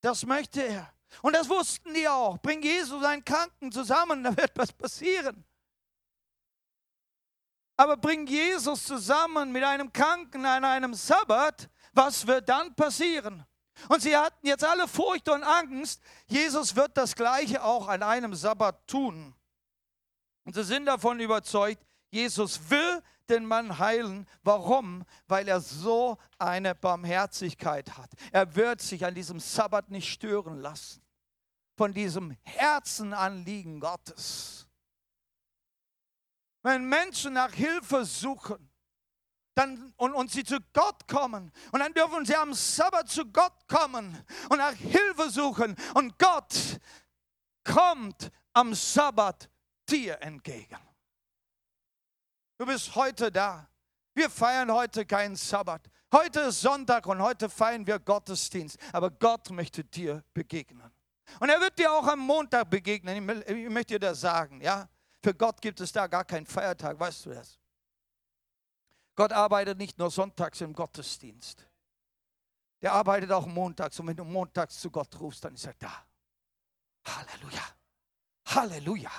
Das 0.00 0.24
möchte 0.24 0.62
er. 0.62 0.92
Und 1.22 1.34
das 1.34 1.48
wussten 1.48 1.94
die 1.94 2.08
auch. 2.08 2.38
Bring 2.38 2.62
Jesus 2.62 3.02
einen 3.04 3.24
Kranken 3.24 3.72
zusammen, 3.72 4.22
da 4.22 4.36
wird 4.36 4.52
was 4.54 4.72
passieren. 4.72 5.44
Aber 7.76 7.96
bring 7.96 8.26
Jesus 8.26 8.84
zusammen 8.84 9.50
mit 9.50 9.64
einem 9.64 9.92
Kranken 9.92 10.46
an 10.46 10.64
einem 10.64 10.94
Sabbat, 10.94 11.68
was 11.92 12.26
wird 12.26 12.48
dann 12.48 12.74
passieren? 12.74 13.44
Und 13.88 14.02
sie 14.02 14.16
hatten 14.16 14.46
jetzt 14.46 14.64
alle 14.64 14.88
Furcht 14.88 15.28
und 15.28 15.42
Angst, 15.42 16.00
Jesus 16.26 16.76
wird 16.76 16.96
das 16.96 17.14
Gleiche 17.14 17.62
auch 17.62 17.88
an 17.88 18.02
einem 18.02 18.34
Sabbat 18.34 18.86
tun. 18.86 19.34
Und 20.44 20.54
sie 20.54 20.64
sind 20.64 20.86
davon 20.86 21.20
überzeugt, 21.20 21.84
Jesus 22.10 22.70
will 22.70 23.02
den 23.28 23.46
Mann 23.46 23.78
heilen. 23.78 24.28
Warum? 24.42 25.04
Weil 25.26 25.48
er 25.48 25.60
so 25.60 26.18
eine 26.38 26.74
Barmherzigkeit 26.74 27.96
hat. 27.96 28.10
Er 28.32 28.54
wird 28.54 28.80
sich 28.80 29.04
an 29.04 29.14
diesem 29.14 29.40
Sabbat 29.40 29.90
nicht 29.90 30.12
stören 30.12 30.60
lassen. 30.60 31.02
Von 31.76 31.92
diesem 31.92 32.36
Herzenanliegen 32.42 33.80
Gottes. 33.80 34.68
Wenn 36.62 36.88
Menschen 36.88 37.34
nach 37.34 37.52
Hilfe 37.52 38.04
suchen, 38.04 38.70
dann, 39.54 39.92
und, 39.96 40.12
und 40.12 40.30
sie 40.30 40.44
zu 40.44 40.58
Gott 40.72 41.06
kommen. 41.06 41.52
Und 41.72 41.80
dann 41.80 41.92
dürfen 41.94 42.24
sie 42.24 42.36
am 42.36 42.52
Sabbat 42.54 43.08
zu 43.08 43.24
Gott 43.26 43.52
kommen 43.68 44.24
und 44.50 44.58
nach 44.58 44.74
Hilfe 44.74 45.30
suchen. 45.30 45.76
Und 45.94 46.18
Gott 46.18 46.54
kommt 47.62 48.30
am 48.52 48.74
Sabbat 48.74 49.48
dir 49.88 50.20
entgegen. 50.20 50.78
Du 52.58 52.66
bist 52.66 52.94
heute 52.94 53.30
da. 53.30 53.68
Wir 54.14 54.30
feiern 54.30 54.72
heute 54.72 55.06
keinen 55.06 55.36
Sabbat. 55.36 55.90
Heute 56.12 56.40
ist 56.40 56.60
Sonntag 56.60 57.06
und 57.06 57.20
heute 57.20 57.48
feiern 57.48 57.86
wir 57.86 57.98
Gottesdienst. 57.98 58.78
Aber 58.92 59.10
Gott 59.10 59.50
möchte 59.50 59.82
dir 59.82 60.22
begegnen. 60.32 60.90
Und 61.40 61.48
er 61.48 61.60
wird 61.60 61.78
dir 61.78 61.92
auch 61.92 62.06
am 62.06 62.20
Montag 62.20 62.70
begegnen. 62.70 63.28
Ich 63.46 63.68
möchte 63.68 63.94
dir 63.94 64.00
das 64.00 64.20
sagen. 64.20 64.60
Ja? 64.60 64.88
Für 65.22 65.34
Gott 65.34 65.60
gibt 65.60 65.80
es 65.80 65.90
da 65.90 66.06
gar 66.06 66.24
keinen 66.24 66.46
Feiertag. 66.46 66.98
Weißt 66.98 67.26
du 67.26 67.30
das? 67.30 67.58
Gott 69.14 69.32
arbeitet 69.32 69.78
nicht 69.78 69.98
nur 69.98 70.10
sonntags 70.10 70.60
im 70.60 70.72
Gottesdienst. 70.72 71.66
Der 72.82 72.92
arbeitet 72.92 73.30
auch 73.32 73.46
montags. 73.46 73.98
Und 74.00 74.08
wenn 74.08 74.16
du 74.16 74.24
montags 74.24 74.80
zu 74.80 74.90
Gott 74.90 75.18
rufst, 75.20 75.44
dann 75.44 75.54
ist 75.54 75.66
er 75.66 75.74
da. 75.74 76.06
Halleluja. 77.06 77.62
Halleluja. 78.46 79.10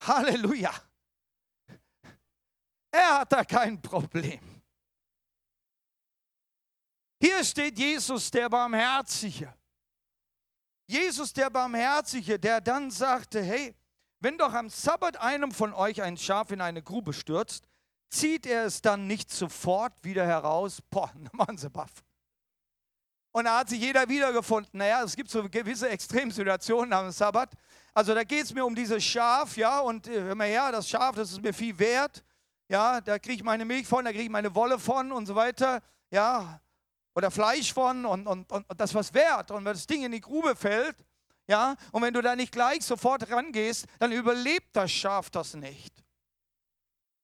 Halleluja. 0.00 0.74
Er 2.90 3.20
hat 3.20 3.32
da 3.32 3.44
kein 3.44 3.80
Problem. 3.80 4.62
Hier 7.20 7.44
steht 7.44 7.78
Jesus, 7.78 8.30
der 8.30 8.48
Barmherzige. 8.48 9.54
Jesus, 10.86 11.32
der 11.32 11.50
Barmherzige, 11.50 12.38
der 12.38 12.60
dann 12.60 12.90
sagte, 12.90 13.42
hey, 13.42 13.74
wenn 14.20 14.38
doch 14.38 14.52
am 14.52 14.68
Sabbat 14.68 15.18
einem 15.18 15.50
von 15.50 15.72
euch 15.74 16.02
ein 16.02 16.16
Schaf 16.16 16.50
in 16.50 16.60
eine 16.60 16.82
Grube 16.82 17.12
stürzt, 17.12 17.66
zieht 18.08 18.46
er 18.46 18.66
es 18.66 18.80
dann 18.80 19.06
nicht 19.06 19.30
sofort 19.30 19.92
wieder 20.02 20.26
heraus? 20.26 20.80
Boah, 20.90 21.10
dann 21.14 21.30
machen 21.32 21.58
sie 21.58 21.70
baff. 21.70 21.92
Und 23.32 23.44
da 23.44 23.58
hat 23.58 23.68
sich 23.68 23.80
jeder 23.80 24.08
wiedergefunden. 24.08 24.78
Naja, 24.78 25.02
es 25.02 25.14
gibt 25.14 25.30
so 25.30 25.46
gewisse 25.48 25.90
Extremsituationen 25.90 26.92
am 26.92 27.10
Sabbat. 27.10 27.52
Also 27.92 28.14
da 28.14 28.24
geht 28.24 28.44
es 28.44 28.54
mir 28.54 28.64
um 28.64 28.74
dieses 28.74 29.04
Schaf, 29.04 29.56
ja, 29.56 29.80
und 29.80 30.06
äh, 30.06 30.22
hör 30.22 30.34
mal 30.34 30.48
her, 30.48 30.72
das 30.72 30.88
Schaf, 30.88 31.16
das 31.16 31.32
ist 31.32 31.42
mir 31.42 31.52
viel 31.52 31.78
wert. 31.78 32.24
Ja, 32.68 33.00
da 33.00 33.18
kriege 33.18 33.36
ich 33.36 33.44
meine 33.44 33.64
Milch 33.64 33.86
von, 33.86 34.04
da 34.04 34.10
kriege 34.10 34.24
ich 34.24 34.30
meine 34.30 34.54
Wolle 34.54 34.78
von 34.78 35.12
und 35.12 35.26
so 35.26 35.34
weiter. 35.34 35.82
Ja, 36.10 36.60
oder 37.14 37.30
Fleisch 37.30 37.72
von 37.72 38.04
und, 38.04 38.26
und, 38.26 38.52
und, 38.52 38.68
und 38.68 38.80
das 38.80 38.94
was 38.94 39.12
wert. 39.14 39.50
Und 39.50 39.64
wenn 39.64 39.72
das 39.72 39.86
Ding 39.86 40.04
in 40.04 40.12
die 40.12 40.20
Grube 40.20 40.54
fällt, 40.54 40.96
ja, 41.48 41.76
und 41.92 42.02
wenn 42.02 42.12
du 42.12 42.20
da 42.20 42.36
nicht 42.36 42.52
gleich 42.52 42.84
sofort 42.84 43.30
rangehst, 43.30 43.86
dann 43.98 44.12
überlebt 44.12 44.74
das 44.74 44.90
Schaf 44.90 45.30
das 45.30 45.54
nicht. 45.54 45.95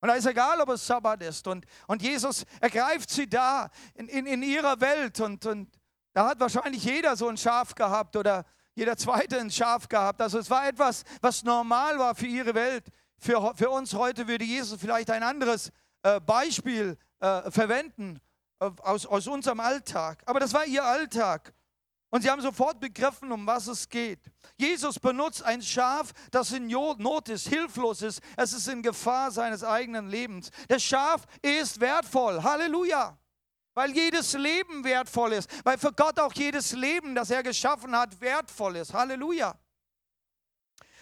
Und 0.03 0.09
da 0.09 0.15
ist 0.17 0.27
egal, 0.27 0.61
ob 0.61 0.69
es 0.71 0.85
Sabbat 0.85 1.23
ist. 1.23 1.47
Und, 1.47 1.65
und 1.87 2.03
Jesus 2.03 2.45
ergreift 2.61 3.09
sie 3.09 3.31
da 3.31 3.71
in, 3.95 4.09
in, 4.09 4.27
in 4.27 4.43
ihrer 4.43 4.81
Welt. 4.81 5.21
Und, 5.21 5.47
und 5.47 5.69
da 6.13 6.27
hat 6.27 6.41
wahrscheinlich 6.41 6.83
jeder 6.83 7.17
so 7.17 7.29
ein 7.29 7.37
Schaf 7.37 7.77
gehabt 7.77 8.17
oder 8.17 8.45
jeder 8.75 8.97
zweite 8.97 9.39
ein 9.39 9.49
Schaf 9.49 9.89
gehabt. 9.89 10.21
Also 10.21 10.41
es 10.41 10.51
war 10.51 10.67
etwas, 10.67 11.05
was 11.21 11.45
normal 11.45 12.01
war 12.01 12.17
für 12.17 12.27
ihre 12.27 12.53
Welt. 12.53 12.85
Für, 13.17 13.53
für 13.55 13.71
uns 13.71 13.95
heute 13.95 14.27
würde 14.27 14.45
Jesus 14.45 14.81
vielleicht 14.81 15.09
ein 15.09 15.23
anderes 15.23 15.71
äh, 16.03 16.21
Beispiel 16.21 16.99
äh, 17.21 17.49
verwenden 17.53 18.21
äh, 18.59 18.71
aus, 18.83 19.07
aus 19.07 19.29
unserem 19.29 19.61
Alltag. 19.61 20.25
Aber 20.27 20.41
das 20.41 20.53
war 20.53 20.67
ihr 20.67 20.85
Alltag. 20.85 21.55
Und 22.13 22.21
sie 22.21 22.29
haben 22.29 22.43
sofort 22.43 22.79
begriffen, 22.79 23.33
um 23.33 23.47
was 23.47 23.69
es 23.69 23.89
geht. 23.89 24.21
Jesus 24.59 24.99
benutzt 24.99 25.43
ein 25.45 25.63
Schaf, 25.63 26.13
das 26.31 26.53
in 26.53 26.67
Not 26.67 27.31
ist, 27.31 27.49
hilflos 27.49 28.03
ist. 28.03 28.21
Es 28.37 28.53
ist 28.53 28.69
in 28.69 28.83
Gefahr 28.83 29.31
seines 29.31 29.65
eigenen 29.65 30.11
Lebens. 30.11 30.51
Das 30.69 30.83
Schaf 30.83 31.25
ist 31.41 31.81
wertvoll. 31.81 32.43
Halleluja. 32.43 33.17
Weil 33.73 33.93
jedes 33.93 34.35
Leben 34.35 34.85
wertvoll 34.85 35.33
ist. 35.33 35.49
Weil 35.65 35.79
für 35.79 35.91
Gott 35.91 36.21
auch 36.21 36.35
jedes 36.35 36.73
Leben, 36.73 37.15
das 37.15 37.31
er 37.31 37.43
geschaffen 37.43 37.97
hat, 37.97 38.21
wertvoll 38.21 38.77
ist. 38.77 38.93
Halleluja. 38.93 39.59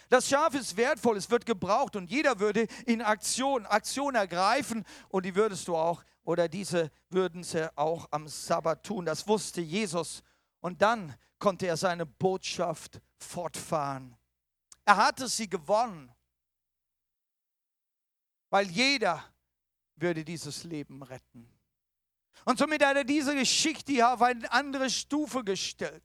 Das 0.07 0.29
Schaf 0.29 0.53
ist 0.53 0.77
wertvoll, 0.77 1.17
es 1.17 1.29
wird 1.29 1.45
gebraucht 1.45 1.97
und 1.97 2.09
jeder 2.09 2.39
würde 2.39 2.67
in 2.85 3.01
Aktion, 3.01 3.65
Aktion 3.65 4.15
ergreifen 4.15 4.85
und 5.09 5.25
die 5.25 5.35
würdest 5.35 5.67
du 5.67 5.75
auch 5.75 6.03
oder 6.23 6.47
diese 6.47 6.89
würden 7.09 7.43
sie 7.43 7.69
auch 7.77 8.07
am 8.11 8.29
Sabbat 8.29 8.85
tun. 8.85 9.05
Das 9.05 9.27
wusste 9.27 9.59
Jesus 9.59 10.23
und 10.61 10.81
dann 10.81 11.15
konnte 11.39 11.67
er 11.67 11.75
seine 11.75 12.05
Botschaft 12.05 13.01
fortfahren. 13.17 14.15
Er 14.85 14.97
hatte 14.97 15.27
sie 15.27 15.49
gewonnen, 15.49 16.13
weil 18.49 18.69
jeder 18.69 19.23
würde 19.95 20.23
dieses 20.23 20.63
Leben 20.63 21.03
retten. 21.03 21.47
Und 22.45 22.57
somit 22.57 22.83
hat 22.83 22.95
er 22.95 23.03
diese 23.03 23.35
Geschichte 23.35 23.91
hier 23.91 24.11
auf 24.13 24.21
eine 24.21 24.51
andere 24.51 24.89
Stufe 24.89 25.43
gestellt. 25.43 26.03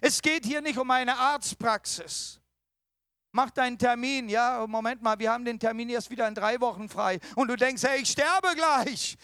Es 0.00 0.20
geht 0.20 0.44
hier 0.44 0.60
nicht 0.60 0.78
um 0.78 0.90
eine 0.90 1.16
Arztpraxis. 1.16 2.40
Mach 3.32 3.50
deinen 3.50 3.78
Termin, 3.78 4.28
ja, 4.28 4.66
Moment 4.66 5.02
mal, 5.02 5.18
wir 5.18 5.30
haben 5.30 5.44
den 5.44 5.58
Termin 5.58 5.88
erst 5.88 6.10
wieder 6.10 6.26
in 6.26 6.34
drei 6.34 6.60
Wochen 6.60 6.88
frei. 6.88 7.20
Und 7.36 7.48
du 7.48 7.56
denkst, 7.56 7.82
hey, 7.82 8.02
ich 8.02 8.10
sterbe 8.10 8.54
gleich. 8.54 9.16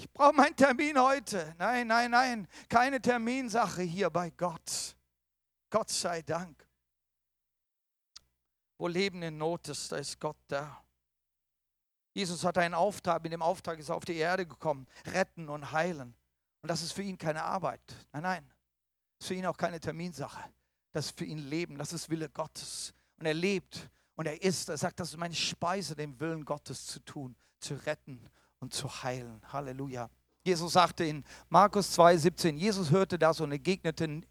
Ich 0.00 0.10
brauche 0.10 0.32
meinen 0.32 0.56
Termin 0.56 0.98
heute. 0.98 1.54
Nein, 1.58 1.86
nein, 1.86 2.10
nein, 2.10 2.48
keine 2.70 3.02
Terminsache 3.02 3.82
hier 3.82 4.08
bei 4.08 4.30
Gott. 4.30 4.96
Gott 5.68 5.90
sei 5.90 6.22
Dank. 6.22 6.66
Wo 8.78 8.88
Leben 8.88 9.22
in 9.22 9.36
Not 9.36 9.68
ist, 9.68 9.92
da 9.92 9.96
ist 9.96 10.18
Gott 10.18 10.38
da. 10.48 10.82
Jesus 12.14 12.42
hat 12.44 12.56
einen 12.56 12.72
Auftrag, 12.72 13.22
mit 13.22 13.30
dem 13.30 13.42
Auftrag 13.42 13.78
ist 13.78 13.90
er 13.90 13.96
auf 13.96 14.06
die 14.06 14.16
Erde 14.16 14.46
gekommen, 14.46 14.86
retten 15.04 15.50
und 15.50 15.70
heilen. 15.70 16.16
Und 16.62 16.70
das 16.70 16.80
ist 16.80 16.92
für 16.92 17.02
ihn 17.02 17.18
keine 17.18 17.42
Arbeit. 17.42 17.82
Nein, 18.10 18.22
nein. 18.22 18.52
Das 19.18 19.26
ist 19.26 19.28
für 19.28 19.34
ihn 19.34 19.44
auch 19.44 19.58
keine 19.58 19.80
Terminsache. 19.80 20.50
Das 20.92 21.06
ist 21.06 21.18
für 21.18 21.26
ihn 21.26 21.50
Leben, 21.50 21.76
das 21.76 21.92
ist 21.92 22.08
Wille 22.08 22.30
Gottes. 22.30 22.94
Und 23.18 23.26
er 23.26 23.34
lebt 23.34 23.90
und 24.14 24.24
er 24.24 24.40
isst. 24.40 24.70
Er 24.70 24.78
sagt, 24.78 24.98
das 24.98 25.10
ist 25.10 25.18
meine 25.18 25.34
Speise, 25.34 25.94
den 25.94 26.18
Willen 26.18 26.46
Gottes 26.46 26.86
zu 26.86 27.00
tun, 27.00 27.36
zu 27.58 27.74
retten 27.74 28.30
und 28.60 28.72
zu 28.72 29.02
heilen. 29.02 29.40
Halleluja. 29.52 30.08
Jesus 30.44 30.72
sagte 30.72 31.04
in 31.04 31.24
Markus 31.48 31.98
2,17, 31.98 32.56
Jesus 32.56 32.90
hörte 32.90 33.18
das 33.18 33.40
und 33.40 33.52
entgegnete, 33.52 34.22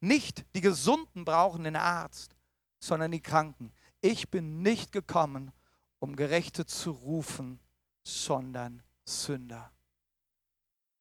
nicht 0.00 0.44
die 0.54 0.60
Gesunden 0.60 1.24
brauchen 1.24 1.64
den 1.64 1.76
Arzt, 1.76 2.34
sondern 2.80 3.12
die 3.12 3.20
Kranken. 3.20 3.72
Ich 4.00 4.30
bin 4.30 4.62
nicht 4.62 4.92
gekommen, 4.92 5.52
um 5.98 6.16
Gerechte 6.16 6.64
zu 6.64 6.90
rufen, 6.90 7.60
sondern 8.02 8.82
Sünder. 9.04 9.70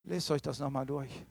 Lest 0.04 0.30
euch 0.32 0.42
das 0.42 0.60
nochmal 0.60 0.86
durch. 0.86 1.26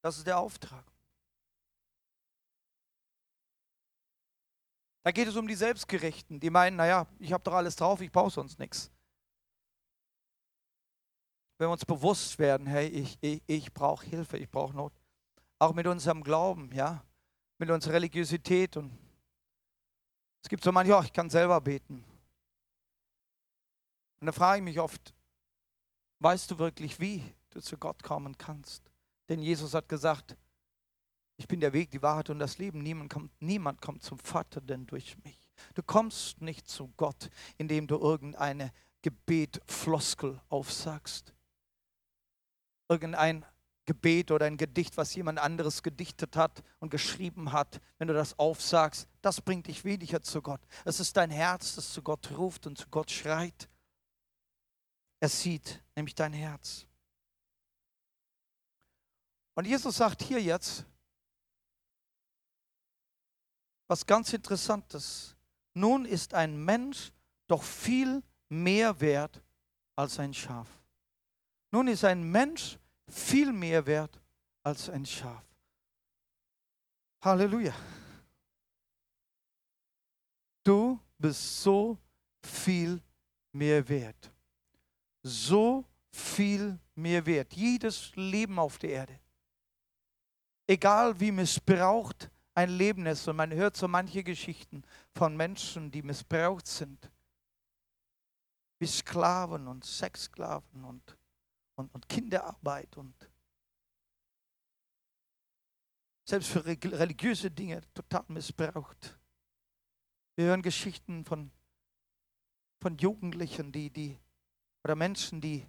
Das 0.00 0.18
ist 0.18 0.26
der 0.26 0.38
Auftrag. 0.38 0.91
Da 5.02 5.10
geht 5.10 5.28
es 5.28 5.36
um 5.36 5.48
die 5.48 5.54
Selbstgerechten, 5.54 6.38
die 6.38 6.50
meinen, 6.50 6.76
naja, 6.76 7.06
ich 7.18 7.32
habe 7.32 7.42
doch 7.42 7.54
alles 7.54 7.76
drauf, 7.76 8.00
ich 8.00 8.12
brauche 8.12 8.30
sonst 8.30 8.58
nichts. 8.58 8.90
Wenn 11.58 11.68
wir 11.68 11.72
uns 11.72 11.84
bewusst 11.84 12.38
werden, 12.38 12.66
hey, 12.66 12.88
ich, 12.88 13.18
ich, 13.20 13.42
ich 13.46 13.72
brauche 13.72 14.06
Hilfe, 14.06 14.38
ich 14.38 14.50
brauche 14.50 14.74
Not 14.74 14.92
auch 15.62 15.74
mit 15.74 15.86
unserem 15.86 16.24
Glauben, 16.24 16.72
ja, 16.72 17.04
mit 17.58 17.70
unserer 17.70 17.94
Religiosität. 17.94 18.76
Und 18.76 18.90
es 20.42 20.48
gibt 20.48 20.64
so 20.64 20.72
manche, 20.72 20.96
oh, 20.96 21.02
ich 21.02 21.12
kann 21.12 21.30
selber 21.30 21.60
beten. 21.60 22.04
Und 24.20 24.26
da 24.26 24.32
frage 24.32 24.58
ich 24.58 24.64
mich 24.64 24.80
oft, 24.80 25.14
weißt 26.18 26.50
du 26.50 26.58
wirklich, 26.58 26.98
wie 26.98 27.22
du 27.50 27.60
zu 27.60 27.78
Gott 27.78 28.02
kommen 28.02 28.36
kannst? 28.36 28.82
Denn 29.28 29.40
Jesus 29.40 29.72
hat 29.72 29.88
gesagt, 29.88 30.36
ich 31.42 31.48
bin 31.48 31.58
der 31.58 31.72
Weg, 31.72 31.90
die 31.90 32.02
Wahrheit 32.02 32.30
und 32.30 32.38
das 32.38 32.58
Leben. 32.58 32.78
Niemand 32.82 33.12
kommt, 33.12 33.32
niemand 33.40 33.82
kommt 33.82 34.04
zum 34.04 34.16
Vater 34.20 34.60
denn 34.60 34.86
durch 34.86 35.16
mich. 35.24 35.50
Du 35.74 35.82
kommst 35.82 36.40
nicht 36.40 36.68
zu 36.68 36.92
Gott, 36.96 37.30
indem 37.58 37.88
du 37.88 37.98
irgendeine 37.98 38.72
Gebet-Floskel 39.02 40.40
aufsagst. 40.48 41.34
Irgendein 42.88 43.44
Gebet 43.86 44.30
oder 44.30 44.46
ein 44.46 44.56
Gedicht, 44.56 44.96
was 44.96 45.16
jemand 45.16 45.40
anderes 45.40 45.82
gedichtet 45.82 46.36
hat 46.36 46.62
und 46.78 46.90
geschrieben 46.90 47.50
hat, 47.50 47.80
wenn 47.98 48.06
du 48.06 48.14
das 48.14 48.38
aufsagst, 48.38 49.08
das 49.20 49.40
bringt 49.40 49.66
dich 49.66 49.84
weniger 49.84 50.22
zu 50.22 50.42
Gott. 50.42 50.60
Es 50.84 51.00
ist 51.00 51.16
dein 51.16 51.30
Herz, 51.30 51.74
das 51.74 51.92
zu 51.92 52.02
Gott 52.02 52.30
ruft 52.38 52.68
und 52.68 52.78
zu 52.78 52.86
Gott 52.88 53.10
schreit. 53.10 53.68
Er 55.18 55.28
sieht 55.28 55.82
nämlich 55.96 56.14
dein 56.14 56.34
Herz. 56.34 56.86
Und 59.54 59.66
Jesus 59.66 59.96
sagt 59.96 60.22
hier 60.22 60.40
jetzt 60.40 60.86
was 63.92 64.06
ganz 64.06 64.32
Interessantes. 64.32 65.36
Nun 65.74 66.06
ist 66.06 66.32
ein 66.32 66.56
Mensch 66.64 67.12
doch 67.46 67.62
viel 67.62 68.22
mehr 68.48 68.98
wert 68.98 69.42
als 69.94 70.18
ein 70.18 70.32
Schaf. 70.32 70.66
Nun 71.70 71.88
ist 71.88 72.02
ein 72.02 72.22
Mensch 72.22 72.78
viel 73.06 73.52
mehr 73.52 73.84
wert 73.84 74.18
als 74.62 74.88
ein 74.88 75.04
Schaf. 75.04 75.44
Halleluja. 77.20 77.74
Du 80.64 80.98
bist 81.18 81.62
so 81.62 81.98
viel 82.42 82.98
mehr 83.52 83.86
wert. 83.86 84.32
So 85.22 85.84
viel 86.10 86.78
mehr 86.94 87.26
wert. 87.26 87.52
Jedes 87.52 88.10
Leben 88.16 88.58
auf 88.58 88.78
der 88.78 88.90
Erde. 88.90 89.20
Egal 90.66 91.20
wie 91.20 91.30
missbraucht 91.30 92.30
ein 92.54 92.70
Leben 92.70 93.06
ist. 93.06 93.26
Und 93.28 93.36
man 93.36 93.52
hört 93.52 93.76
so 93.76 93.88
manche 93.88 94.22
Geschichten 94.22 94.82
von 95.14 95.36
Menschen, 95.36 95.90
die 95.90 96.02
missbraucht 96.02 96.66
sind. 96.66 97.10
Wie 98.78 98.86
Sklaven 98.86 99.68
und 99.68 99.84
Sexsklaven 99.84 100.84
und 100.84 101.16
und, 101.76 101.94
und 101.94 102.08
Kinderarbeit 102.08 102.96
und 102.96 103.14
selbst 106.24 106.50
für 106.50 106.64
religiöse 106.64 107.50
Dinge 107.50 107.82
total 107.94 108.24
missbraucht. 108.28 109.18
Wir 110.36 110.46
hören 110.46 110.62
Geschichten 110.62 111.24
von, 111.24 111.50
von 112.80 112.96
Jugendlichen, 112.96 113.72
die, 113.72 113.90
die, 113.90 114.18
oder 114.84 114.94
Menschen, 114.94 115.40
die, 115.40 115.66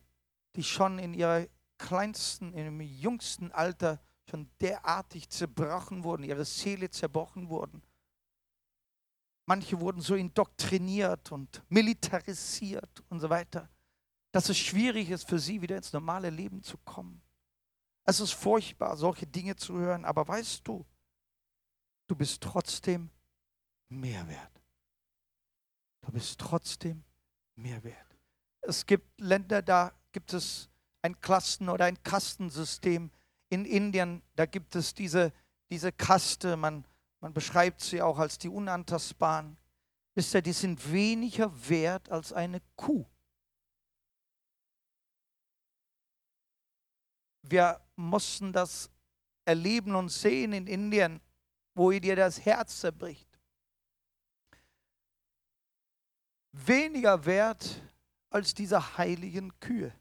die 0.56 0.64
schon 0.64 1.00
in 1.00 1.14
ihrer 1.14 1.48
kleinsten, 1.78 2.54
in 2.54 2.66
ihrem 2.66 2.82
jüngsten 2.82 3.52
Alter 3.52 4.00
schon 4.30 4.50
derartig 4.62 5.30
zerbrochen 5.30 6.04
wurden, 6.04 6.24
ihre 6.24 6.46
Seele 6.46 6.90
zerbrochen 6.90 7.50
wurden. 7.50 7.82
Manche 9.46 9.80
wurden 9.80 10.02
so 10.02 10.16
indoktriniert 10.16 11.32
und 11.32 11.62
militarisiert 11.70 13.04
und 13.10 13.20
so 13.20 13.30
weiter 13.30 13.70
dass 14.34 14.50
es 14.50 14.58
schwierig 14.58 15.12
ist 15.12 15.30
für 15.30 15.40
sie, 15.40 15.62
wieder 15.62 15.78
ins 15.78 15.94
normale 15.94 16.30
Leben 16.32 16.64
zu 16.64 16.78
kommen. 16.80 17.22
Es 18.04 18.20
ist 18.20 18.34
furchtbar, 18.34 18.98
solche 18.98 19.28
Dinge 19.28 19.56
zu 19.56 19.78
hören, 19.78 20.04
aber 20.04 20.28
weißt 20.28 20.68
du, 20.68 20.84
du 22.08 22.16
bist 22.16 22.42
trotzdem 22.42 23.12
mehr 23.90 24.28
wert. 24.28 24.62
Du 26.02 26.12
bist 26.12 26.40
trotzdem 26.40 27.04
mehr 27.56 27.82
wert. 27.84 28.18
Es 28.62 28.86
gibt 28.86 29.08
Länder, 29.22 29.62
da 29.62 29.94
gibt 30.12 30.34
es 30.34 30.68
ein 31.04 31.20
Klassen- 31.22 31.70
oder 31.70 31.86
ein 31.86 32.02
Kastensystem. 32.02 33.12
In 33.54 33.66
Indien, 33.66 34.22
da 34.36 34.46
gibt 34.46 34.76
es 34.76 34.94
diese, 34.94 35.32
diese 35.70 35.92
Kaste, 35.92 36.58
man, 36.58 36.86
man 37.20 37.34
beschreibt 37.34 37.82
sie 37.82 38.02
auch 38.02 38.18
als 38.18 38.38
die 38.38 38.50
Unantastbaren. 38.50 39.58
Wisst 40.16 40.34
ihr, 40.34 40.42
die 40.42 40.54
sind 40.54 40.92
weniger 40.92 41.52
wert 41.70 42.10
als 42.10 42.34
eine 42.34 42.62
Kuh. 42.76 43.06
wir 47.44 47.80
mussten 47.96 48.52
das 48.52 48.90
erleben 49.46 49.96
und 49.96 50.10
sehen 50.10 50.54
in 50.54 50.66
Indien, 50.66 51.22
wo 51.76 51.92
dir 52.00 52.16
das 52.16 52.44
Herz 52.46 52.80
zerbricht. 52.80 53.28
Weniger 56.52 57.26
wert 57.26 57.82
als 58.30 58.54
diese 58.54 58.98
heiligen 58.98 59.60
Kühe. 59.60 59.94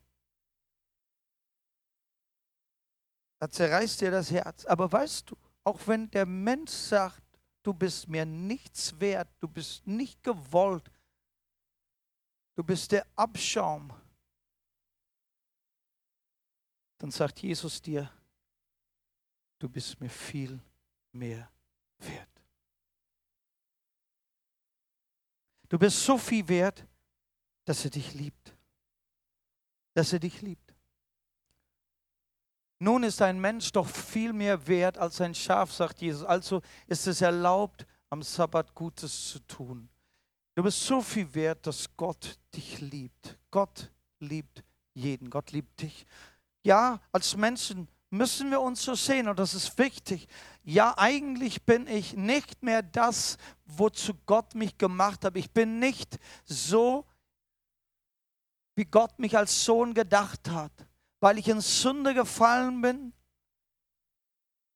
Da 3.42 3.50
zerreißt 3.50 4.00
dir 4.00 4.12
das 4.12 4.31
Herz. 4.31 4.64
Aber 4.66 4.92
weißt 4.92 5.28
du, 5.28 5.37
auch 5.64 5.81
wenn 5.88 6.09
der 6.12 6.26
Mensch 6.26 6.70
sagt, 6.70 7.24
du 7.64 7.74
bist 7.74 8.07
mir 8.07 8.24
nichts 8.24 9.00
wert, 9.00 9.28
du 9.40 9.48
bist 9.48 9.85
nicht 9.85 10.22
gewollt, 10.22 10.88
du 12.55 12.62
bist 12.62 12.92
der 12.92 13.05
Abschaum 13.16 13.92
dann 17.02 17.11
sagt 17.11 17.42
Jesus 17.42 17.83
dir, 17.83 18.09
du 19.59 19.68
bist 19.68 20.00
mir 20.00 20.09
viel 20.09 20.61
mehr 21.11 21.50
wert. 21.98 22.31
Du 25.68 25.81
bist 25.81 26.05
so 26.05 26.16
viel 26.16 26.46
wert, 26.46 26.87
dass 27.64 27.85
er 27.85 27.90
dich 27.90 28.14
liebt. 28.14 28.57
Dass 29.94 30.12
er 30.12 30.20
dich 30.20 30.42
liebt. 30.42 30.62
Nun 32.82 33.04
ist 33.04 33.22
ein 33.22 33.40
Mensch 33.40 33.70
doch 33.70 33.86
viel 33.86 34.32
mehr 34.32 34.66
wert 34.66 34.98
als 34.98 35.20
ein 35.20 35.36
Schaf, 35.36 35.72
sagt 35.72 36.00
Jesus. 36.00 36.24
Also 36.24 36.62
ist 36.88 37.06
es 37.06 37.20
erlaubt, 37.20 37.86
am 38.10 38.24
Sabbat 38.24 38.74
Gutes 38.74 39.28
zu 39.28 39.38
tun. 39.46 39.88
Du 40.56 40.64
bist 40.64 40.84
so 40.84 41.00
viel 41.00 41.32
wert, 41.32 41.64
dass 41.64 41.96
Gott 41.96 42.40
dich 42.52 42.80
liebt. 42.80 43.38
Gott 43.52 43.88
liebt 44.18 44.64
jeden. 44.94 45.30
Gott 45.30 45.52
liebt 45.52 45.80
dich. 45.80 46.04
Ja, 46.64 47.00
als 47.12 47.36
Menschen 47.36 47.86
müssen 48.10 48.50
wir 48.50 48.60
uns 48.60 48.82
so 48.82 48.96
sehen, 48.96 49.28
und 49.28 49.38
das 49.38 49.54
ist 49.54 49.78
wichtig. 49.78 50.26
Ja, 50.64 50.98
eigentlich 50.98 51.62
bin 51.62 51.86
ich 51.86 52.14
nicht 52.14 52.64
mehr 52.64 52.82
das, 52.82 53.36
wozu 53.64 54.14
Gott 54.26 54.56
mich 54.56 54.76
gemacht 54.76 55.24
hat. 55.24 55.36
Ich 55.36 55.52
bin 55.52 55.78
nicht 55.78 56.18
so, 56.44 57.06
wie 58.74 58.86
Gott 58.86 59.20
mich 59.20 59.36
als 59.36 59.64
Sohn 59.64 59.94
gedacht 59.94 60.50
hat, 60.50 60.72
weil 61.22 61.38
ich 61.38 61.46
in 61.46 61.61
Sünde 61.61 62.14
gefallen 62.14 62.82
bin, 62.82 63.12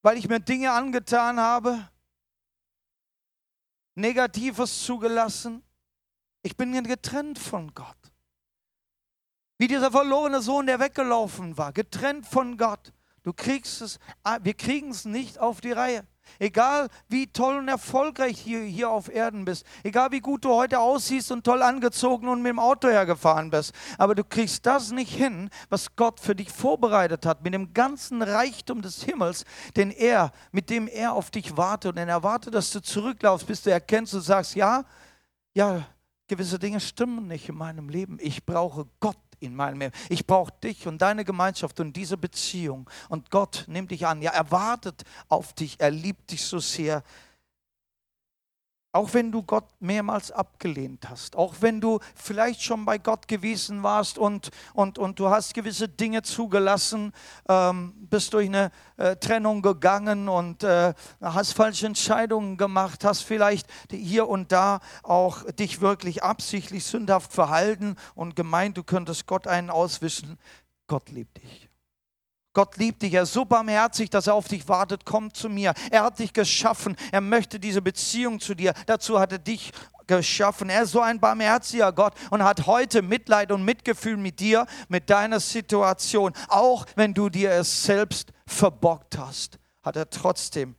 weil 0.02 0.16
ich 0.16 0.28
mir 0.28 0.38
Dinge 0.38 0.70
angetan 0.70 1.40
habe, 1.40 1.90
Negatives 3.96 4.84
zugelassen. 4.84 5.64
Ich 6.42 6.56
bin 6.56 6.72
getrennt 6.84 7.40
von 7.40 7.74
Gott. 7.74 7.96
Wie 9.58 9.66
dieser 9.66 9.90
verlorene 9.90 10.40
Sohn, 10.40 10.66
der 10.66 10.78
weggelaufen 10.78 11.58
war, 11.58 11.72
getrennt 11.72 12.26
von 12.26 12.56
Gott. 12.56 12.92
Du 13.26 13.32
kriegst 13.32 13.82
es, 13.82 13.98
ah, 14.22 14.38
wir 14.40 14.54
kriegen 14.54 14.92
es 14.92 15.04
nicht 15.04 15.40
auf 15.40 15.60
die 15.60 15.72
Reihe. 15.72 16.06
Egal 16.38 16.86
wie 17.08 17.26
toll 17.26 17.56
und 17.56 17.66
erfolgreich 17.66 18.38
hier, 18.38 18.60
hier 18.60 18.88
auf 18.88 19.12
Erden 19.12 19.44
bist, 19.44 19.66
egal 19.82 20.12
wie 20.12 20.20
gut 20.20 20.44
du 20.44 20.50
heute 20.50 20.78
aussiehst 20.78 21.32
und 21.32 21.42
toll 21.42 21.60
angezogen 21.60 22.28
und 22.28 22.40
mit 22.40 22.50
dem 22.50 22.60
Auto 22.60 22.86
hergefahren 22.86 23.50
bist, 23.50 23.72
aber 23.98 24.14
du 24.14 24.22
kriegst 24.22 24.64
das 24.64 24.92
nicht 24.92 25.12
hin, 25.12 25.50
was 25.70 25.96
Gott 25.96 26.20
für 26.20 26.36
dich 26.36 26.50
vorbereitet 26.50 27.26
hat, 27.26 27.42
mit 27.42 27.52
dem 27.52 27.74
ganzen 27.74 28.22
Reichtum 28.22 28.80
des 28.80 29.02
Himmels, 29.02 29.44
den 29.74 29.90
er, 29.90 30.30
mit 30.52 30.70
dem 30.70 30.86
er 30.86 31.12
auf 31.12 31.32
dich 31.32 31.56
wartet 31.56 31.94
und 31.94 31.98
er 31.98 32.06
erwartet, 32.06 32.54
dass 32.54 32.70
du 32.70 32.80
zurücklaufst, 32.80 33.48
bis 33.48 33.62
du 33.62 33.72
erkennst 33.72 34.14
und 34.14 34.20
sagst, 34.20 34.54
ja, 34.54 34.84
ja, 35.52 35.84
gewisse 36.28 36.60
Dinge 36.60 36.78
stimmen 36.78 37.26
nicht 37.26 37.48
in 37.48 37.56
meinem 37.56 37.88
Leben. 37.88 38.18
Ich 38.20 38.46
brauche 38.46 38.86
Gott 39.00 39.18
in 39.40 39.54
meinem 39.54 39.80
Leben. 39.80 39.94
Ich 40.08 40.26
brauche 40.26 40.52
dich 40.62 40.86
und 40.86 41.02
deine 41.02 41.24
Gemeinschaft 41.24 41.80
und 41.80 41.94
diese 41.94 42.16
Beziehung. 42.16 42.88
Und 43.08 43.30
Gott 43.30 43.64
nimmt 43.66 43.90
dich 43.90 44.06
an. 44.06 44.22
Ja, 44.22 44.32
er 44.32 44.50
wartet 44.50 45.04
auf 45.28 45.52
dich. 45.52 45.76
Er 45.78 45.90
liebt 45.90 46.30
dich 46.30 46.42
so 46.42 46.58
sehr. 46.58 47.02
Auch 48.96 49.12
wenn 49.12 49.30
du 49.30 49.42
Gott 49.42 49.66
mehrmals 49.78 50.32
abgelehnt 50.32 51.10
hast, 51.10 51.36
auch 51.36 51.56
wenn 51.60 51.82
du 51.82 52.00
vielleicht 52.14 52.62
schon 52.62 52.86
bei 52.86 52.96
Gott 52.96 53.28
gewesen 53.28 53.82
warst 53.82 54.16
und, 54.16 54.48
und, 54.72 54.98
und 54.98 55.18
du 55.18 55.28
hast 55.28 55.52
gewisse 55.52 55.86
Dinge 55.86 56.22
zugelassen, 56.22 57.12
ähm, 57.46 57.92
bist 58.08 58.32
durch 58.32 58.46
eine 58.46 58.70
äh, 58.96 59.16
Trennung 59.16 59.60
gegangen 59.60 60.30
und 60.30 60.64
äh, 60.64 60.94
hast 61.20 61.52
falsche 61.52 61.84
Entscheidungen 61.84 62.56
gemacht, 62.56 63.04
hast 63.04 63.20
vielleicht 63.20 63.66
hier 63.90 64.28
und 64.28 64.50
da 64.50 64.80
auch 65.02 65.42
dich 65.52 65.82
wirklich 65.82 66.22
absichtlich 66.22 66.82
sündhaft 66.86 67.34
verhalten 67.34 67.96
und 68.14 68.34
gemeint, 68.34 68.78
du 68.78 68.82
könntest 68.82 69.26
Gott 69.26 69.46
einen 69.46 69.68
auswischen. 69.68 70.38
Gott 70.86 71.10
liebt 71.10 71.36
dich. 71.36 71.65
Gott 72.56 72.78
liebt 72.78 73.02
dich, 73.02 73.12
er 73.12 73.24
ist 73.24 73.34
so 73.34 73.44
barmherzig, 73.44 74.08
dass 74.08 74.28
er 74.28 74.34
auf 74.34 74.48
dich 74.48 74.66
wartet. 74.66 75.04
Komm 75.04 75.34
zu 75.34 75.50
mir. 75.50 75.74
Er 75.90 76.04
hat 76.04 76.18
dich 76.18 76.32
geschaffen. 76.32 76.96
Er 77.12 77.20
möchte 77.20 77.60
diese 77.60 77.82
Beziehung 77.82 78.40
zu 78.40 78.54
dir. 78.54 78.72
Dazu 78.86 79.20
hat 79.20 79.30
er 79.32 79.38
dich 79.38 79.72
geschaffen. 80.06 80.70
Er 80.70 80.84
ist 80.84 80.92
so 80.92 81.02
ein 81.02 81.20
barmherziger 81.20 81.92
Gott 81.92 82.14
und 82.30 82.42
hat 82.42 82.66
heute 82.66 83.02
Mitleid 83.02 83.52
und 83.52 83.62
Mitgefühl 83.62 84.16
mit 84.16 84.40
dir, 84.40 84.66
mit 84.88 85.10
deiner 85.10 85.38
Situation. 85.38 86.32
Auch 86.48 86.86
wenn 86.94 87.12
du 87.12 87.28
dir 87.28 87.50
es 87.50 87.84
selbst 87.84 88.32
verbockt 88.46 89.18
hast, 89.18 89.58
hat 89.82 89.96
er 89.96 90.08
trotzdem 90.08 90.76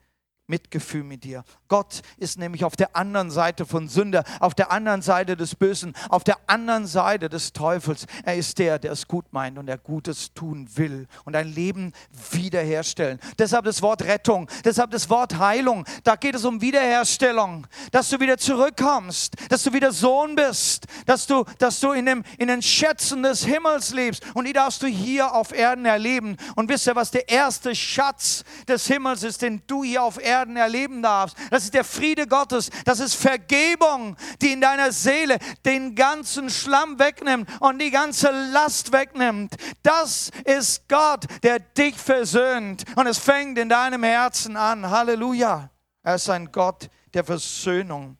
Mitgefühl 0.47 1.03
mit 1.03 1.25
dir. 1.25 1.43
Gott 1.67 2.01
ist 2.17 2.37
nämlich 2.39 2.63
auf 2.63 2.77
der 2.77 2.95
anderen 2.95 3.29
Seite 3.31 3.65
von 3.65 3.89
Sünde, 3.89 4.23
auf 4.39 4.55
der 4.55 4.71
anderen 4.71 5.01
Seite 5.01 5.35
des 5.35 5.55
Bösen, 5.55 5.93
auf 6.07 6.23
der 6.23 6.37
anderen 6.47 6.87
Seite 6.87 7.27
des 7.27 7.51
Teufels. 7.51 8.05
Er 8.23 8.37
ist 8.37 8.57
der, 8.57 8.79
der 8.79 8.93
es 8.93 9.09
gut 9.09 9.25
meint 9.31 9.57
und 9.57 9.65
der 9.65 9.77
Gutes 9.77 10.33
tun 10.33 10.69
will 10.75 11.07
und 11.25 11.35
ein 11.35 11.49
Leben 11.53 11.91
wiederherstellen. 12.31 13.19
Deshalb 13.37 13.65
das 13.65 13.81
Wort 13.81 14.03
Rettung, 14.03 14.49
deshalb 14.63 14.91
das 14.91 15.09
Wort 15.09 15.37
Heilung. 15.37 15.85
Da 16.05 16.15
geht 16.15 16.35
es 16.35 16.45
um 16.45 16.61
Wiederherstellung, 16.61 17.67
dass 17.91 18.07
du 18.09 18.21
wieder 18.21 18.37
zurückkommst, 18.37 19.35
dass 19.49 19.63
du 19.63 19.73
wieder 19.73 19.91
Sohn 19.91 20.35
bist, 20.35 20.85
dass 21.05 21.27
du, 21.27 21.43
dass 21.59 21.81
du 21.81 21.91
in, 21.91 22.05
dem, 22.05 22.23
in 22.37 22.47
den 22.47 22.61
Schätzen 22.61 23.21
des 23.23 23.43
Himmels 23.43 23.93
lebst 23.93 24.23
und 24.33 24.45
die 24.45 24.53
darfst 24.53 24.81
du 24.81 24.87
hier 24.87 25.33
auf 25.33 25.51
Erden 25.51 25.85
erleben. 25.85 26.37
Und 26.55 26.69
wisst 26.69 26.87
ihr, 26.87 26.95
was 26.95 27.11
der 27.11 27.27
erste 27.27 27.75
Schatz 27.75 28.45
des 28.69 28.87
Himmels 28.87 29.23
ist, 29.23 29.41
den 29.41 29.61
du 29.67 29.83
hier 29.83 30.03
auf 30.03 30.17
Erden 30.17 30.36
erleben 30.45 31.01
darfst? 31.01 31.37
Das 31.49 31.63
ist 31.63 31.73
der 31.73 31.83
Friede 31.83 32.27
Gottes. 32.27 32.69
Das 32.85 32.99
ist 32.99 33.15
Vergebung, 33.15 34.15
die 34.41 34.53
in 34.53 34.61
deiner 34.61 34.91
Seele 34.91 35.37
den 35.65 35.95
ganzen 35.95 36.49
Schlamm 36.49 36.99
wegnimmt 36.99 37.49
und 37.59 37.79
die 37.79 37.91
ganze 37.91 38.29
Last 38.51 38.91
wegnimmt. 38.91 39.55
Das 39.83 40.29
ist 40.45 40.87
Gott, 40.87 41.25
der 41.43 41.59
dich 41.59 41.95
versöhnt. 41.95 42.83
Und 42.95 43.07
es 43.07 43.17
fängt 43.17 43.57
in 43.57 43.69
deinem 43.69 44.03
Herzen 44.03 44.55
an. 44.55 44.89
Halleluja. 44.89 45.69
Er 46.03 46.15
ist 46.15 46.29
ein 46.29 46.51
Gott 46.51 46.89
der 47.13 47.23
Versöhnung. 47.23 48.17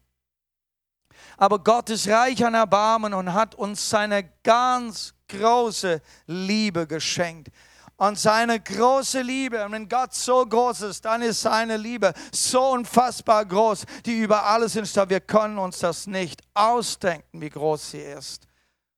Aber 1.37 1.59
Gott 1.59 1.89
ist 1.91 2.07
reich 2.07 2.43
an 2.43 2.55
Erbarmen 2.55 3.13
und 3.13 3.33
hat 3.33 3.53
uns 3.55 3.89
seine 3.89 4.23
ganz 4.43 5.13
große 5.27 6.01
Liebe 6.25 6.87
geschenkt 6.87 7.49
und 7.97 8.17
seine 8.17 8.59
große 8.59 9.21
Liebe. 9.21 9.63
Und 9.65 9.73
wenn 9.73 9.89
Gott 9.89 10.13
so 10.13 10.45
groß 10.45 10.81
ist, 10.81 11.05
dann 11.05 11.21
ist 11.21 11.41
seine 11.41 11.77
Liebe 11.77 12.13
so 12.31 12.71
unfassbar 12.71 13.45
groß, 13.45 13.85
die 14.05 14.19
über 14.19 14.45
alles 14.45 14.75
ist. 14.75 14.95
Wir 15.09 15.19
können 15.19 15.57
uns 15.57 15.79
das 15.79 16.07
nicht 16.07 16.41
ausdenken, 16.53 17.41
wie 17.41 17.49
groß 17.49 17.91
sie 17.91 18.01
ist. 18.01 18.47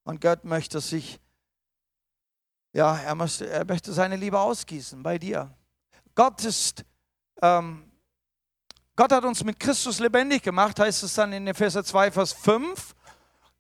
Und 0.04 0.22
Gott 0.22 0.44
möchte 0.44 0.80
sich, 0.82 1.20
ja, 2.74 2.98
er 2.98 3.16
möchte, 3.16 3.50
er 3.50 3.66
möchte 3.66 3.94
seine 3.94 4.16
Liebe 4.16 4.40
ausgießen 4.40 5.02
bei 5.02 5.18
dir. 5.18 5.50
Gott 6.14 6.44
ist, 6.44 6.84
ähm, 7.42 7.90
Gott 8.96 9.12
hat 9.14 9.24
uns 9.24 9.44
mit 9.46 9.60
Christus 9.60 10.00
lebendig 10.00 10.44
gemacht, 10.44 10.78
heißt 10.80 11.04
es 11.04 11.14
dann 11.14 11.32
in 11.32 11.48
Epheser 11.48 11.84
2, 11.84 12.12
Vers 12.12 12.34
5. 12.34 12.96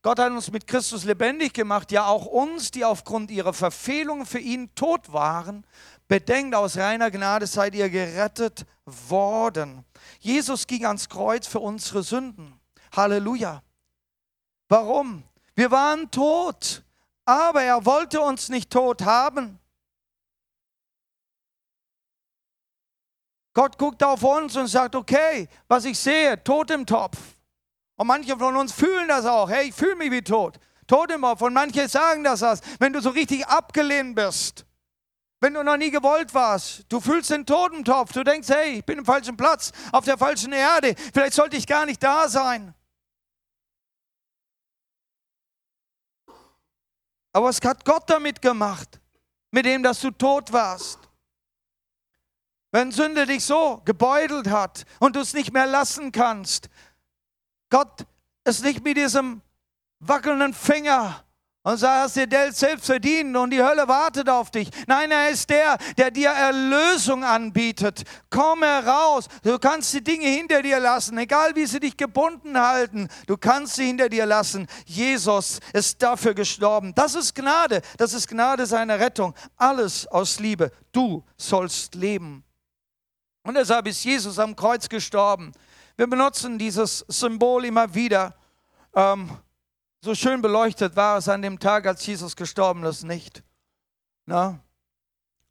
Gott 0.01 0.17
hat 0.19 0.31
uns 0.31 0.49
mit 0.51 0.65
Christus 0.65 1.03
lebendig 1.03 1.53
gemacht, 1.53 1.91
ja 1.91 2.05
auch 2.05 2.25
uns, 2.25 2.71
die 2.71 2.85
aufgrund 2.85 3.31
ihrer 3.31 3.53
Verfehlung 3.53 4.25
für 4.25 4.39
ihn 4.39 4.73
tot 4.73 5.11
waren. 5.11 5.65
Bedenkt, 6.07 6.55
aus 6.55 6.77
reiner 6.77 7.11
Gnade 7.11 7.47
seid 7.47 7.75
ihr 7.75 7.89
gerettet 7.89 8.65
worden. 8.85 9.83
Jesus 10.19 10.67
ging 10.67 10.85
ans 10.85 11.09
Kreuz 11.09 11.47
für 11.47 11.59
unsere 11.59 12.01
Sünden. 12.01 12.59
Halleluja. 12.95 13.61
Warum? 14.69 15.23
Wir 15.53 15.69
waren 15.69 16.09
tot, 16.09 16.83
aber 17.25 17.63
er 17.63 17.85
wollte 17.85 18.21
uns 18.21 18.47
nicht 18.47 18.71
tot 18.71 19.01
haben. 19.01 19.59
Gott 23.53 23.77
guckt 23.77 24.01
auf 24.01 24.23
uns 24.23 24.55
und 24.55 24.67
sagt, 24.67 24.95
okay, 24.95 25.49
was 25.67 25.83
ich 25.83 25.99
sehe, 25.99 26.41
tot 26.41 26.71
im 26.71 26.85
Topf. 26.85 27.17
Und 27.99 28.07
manche 28.07 28.37
von 28.37 28.55
uns 28.55 28.71
fühlen 28.71 29.09
das 29.09 29.25
auch. 29.25 29.49
Hey, 29.49 29.67
ich 29.67 29.75
fühle 29.75 29.97
mich 29.97 30.09
wie 30.09 30.21
tot. 30.21 30.57
Tot 30.87 31.11
im. 31.11 31.21
Und 31.21 31.53
manche 31.53 31.89
sagen 31.89 32.23
das, 32.23 32.39
das, 32.39 32.61
wenn 32.79 32.93
du 32.93 33.01
so 33.01 33.09
richtig 33.09 33.45
abgelehnt 33.45 34.15
bist. 34.15 34.65
Wenn 35.41 35.53
du 35.53 35.63
noch 35.63 35.75
nie 35.75 35.91
gewollt 35.91 36.33
warst, 36.33 36.85
du 36.87 37.01
fühlst 37.01 37.29
den 37.29 37.45
Totentopf, 37.45 38.13
du 38.13 38.23
denkst, 38.23 38.47
hey, 38.47 38.77
ich 38.77 38.85
bin 38.85 38.99
im 38.99 39.05
falschen 39.05 39.35
Platz, 39.35 39.73
auf 39.91 40.05
der 40.05 40.17
falschen 40.17 40.53
Erde, 40.53 40.95
vielleicht 41.13 41.33
sollte 41.33 41.57
ich 41.57 41.67
gar 41.67 41.85
nicht 41.85 42.01
da 42.01 42.29
sein. 42.29 42.73
Aber 47.33 47.47
was 47.47 47.59
hat 47.61 47.83
Gott 47.83 48.09
damit 48.09 48.41
gemacht? 48.41 49.01
Mit 49.51 49.65
dem, 49.65 49.83
dass 49.83 49.99
du 49.99 50.11
tot 50.11 50.53
warst. 50.53 50.99
Wenn 52.71 52.93
Sünde 52.93 53.25
dich 53.25 53.43
so 53.43 53.81
gebeutelt 53.83 54.49
hat 54.49 54.85
und 54.99 55.17
du 55.17 55.19
es 55.19 55.33
nicht 55.33 55.51
mehr 55.51 55.65
lassen 55.65 56.13
kannst, 56.13 56.69
Gott 57.69 58.05
ist 58.45 58.63
nicht 58.63 58.83
mit 58.83 58.97
diesem 58.97 59.41
wackelnden 59.99 60.53
Finger 60.53 61.23
und 61.63 61.77
sagt, 61.77 62.03
hast 62.03 62.15
dir 62.15 62.27
Geld 62.27 62.55
selbst 62.55 62.85
verdient 62.85 63.35
und 63.35 63.51
die 63.51 63.61
Hölle 63.61 63.87
wartet 63.87 64.29
auf 64.29 64.49
dich. 64.49 64.69
Nein, 64.87 65.11
er 65.11 65.29
ist 65.29 65.49
der, 65.49 65.77
der 65.97 66.09
dir 66.09 66.29
Erlösung 66.29 67.23
anbietet. 67.23 68.03
Komm 68.29 68.63
heraus. 68.63 69.27
Du 69.43 69.59
kannst 69.59 69.93
die 69.93 70.03
Dinge 70.03 70.27
hinter 70.27 70.61
dir 70.61 70.79
lassen, 70.79 71.17
egal 71.17 71.55
wie 71.55 71.65
sie 71.65 71.79
dich 71.79 71.97
gebunden 71.97 72.59
halten. 72.59 73.09
Du 73.27 73.37
kannst 73.37 73.75
sie 73.75 73.85
hinter 73.85 74.09
dir 74.09 74.25
lassen. 74.25 74.67
Jesus 74.85 75.59
ist 75.73 76.01
dafür 76.01 76.33
gestorben. 76.33 76.93
Das 76.95 77.13
ist 77.13 77.35
Gnade. 77.35 77.81
Das 77.97 78.13
ist 78.13 78.27
Gnade 78.27 78.65
seiner 78.65 78.99
Rettung. 78.99 79.35
Alles 79.57 80.07
aus 80.07 80.39
Liebe. 80.39 80.71
Du 80.91 81.23
sollst 81.37 81.93
leben. 81.93 82.43
Und 83.43 83.55
deshalb 83.55 83.87
ist 83.87 84.03
Jesus 84.03 84.39
am 84.39 84.55
Kreuz 84.55 84.87
gestorben. 84.87 85.51
Wir 85.99 86.07
benutzen 86.07 86.57
dieses 86.57 86.99
Symbol 87.09 87.65
immer 87.65 87.93
wieder. 87.93 88.33
Ähm, 88.95 89.29
so 90.01 90.15
schön 90.15 90.41
beleuchtet 90.41 90.95
war 90.95 91.17
es 91.17 91.27
an 91.27 91.41
dem 91.41 91.59
Tag, 91.59 91.85
als 91.85 92.05
Jesus 92.05 92.37
gestorben 92.37 92.85
ist, 92.85 93.03
nicht. 93.03 93.43
Na? 94.25 94.61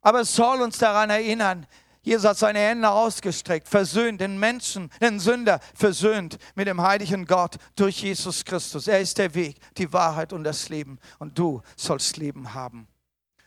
Aber 0.01 0.21
es 0.21 0.35
soll 0.35 0.63
uns 0.63 0.79
daran 0.79 1.11
erinnern, 1.11 1.67
Jesus 2.01 2.27
hat 2.27 2.39
seine 2.39 2.57
Hände 2.57 2.89
ausgestreckt, 2.89 3.67
versöhnt 3.67 4.21
den 4.21 4.39
Menschen, 4.39 4.89
den 4.99 5.19
Sünder, 5.19 5.59
versöhnt 5.75 6.39
mit 6.55 6.67
dem 6.67 6.81
heiligen 6.81 7.27
Gott 7.27 7.57
durch 7.75 8.01
Jesus 8.01 8.43
Christus. 8.43 8.87
Er 8.87 9.01
ist 9.01 9.19
der 9.19 9.35
Weg, 9.35 9.59
die 9.77 9.93
Wahrheit 9.93 10.33
und 10.33 10.43
das 10.43 10.67
Leben. 10.69 10.97
Und 11.19 11.37
du 11.37 11.61
sollst 11.75 12.17
Leben 12.17 12.55
haben. 12.55 12.87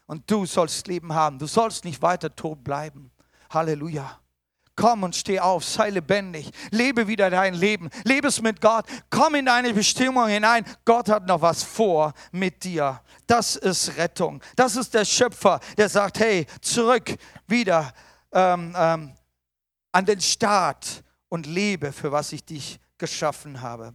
und 0.06 0.30
du 0.30 0.46
sollst 0.46 0.86
Leben 0.86 1.12
haben. 1.12 1.40
Du 1.40 1.48
sollst 1.48 1.84
nicht 1.84 2.00
weiter 2.00 2.32
tot 2.36 2.62
bleiben. 2.62 3.10
Halleluja. 3.50 4.21
Komm 4.74 5.02
und 5.02 5.14
steh 5.14 5.38
auf, 5.38 5.64
sei 5.64 5.90
lebendig, 5.90 6.50
lebe 6.70 7.06
wieder 7.06 7.28
dein 7.28 7.54
Leben, 7.54 7.90
lebe 8.04 8.28
es 8.28 8.40
mit 8.40 8.60
Gott, 8.60 8.86
komm 9.10 9.34
in 9.34 9.46
deine 9.46 9.74
Bestimmung 9.74 10.28
hinein. 10.28 10.64
Gott 10.84 11.10
hat 11.10 11.26
noch 11.26 11.42
was 11.42 11.62
vor 11.62 12.14
mit 12.30 12.64
dir. 12.64 13.02
Das 13.26 13.56
ist 13.56 13.96
Rettung. 13.98 14.42
Das 14.56 14.76
ist 14.76 14.94
der 14.94 15.04
Schöpfer, 15.04 15.60
der 15.76 15.90
sagt, 15.90 16.20
hey, 16.20 16.46
zurück 16.62 17.14
wieder 17.46 17.92
ähm, 18.32 18.74
ähm, 18.76 19.12
an 19.92 20.06
den 20.06 20.20
Start 20.20 21.04
und 21.28 21.46
lebe, 21.46 21.92
für 21.92 22.10
was 22.10 22.32
ich 22.32 22.44
dich 22.44 22.80
geschaffen 22.96 23.60
habe. 23.60 23.94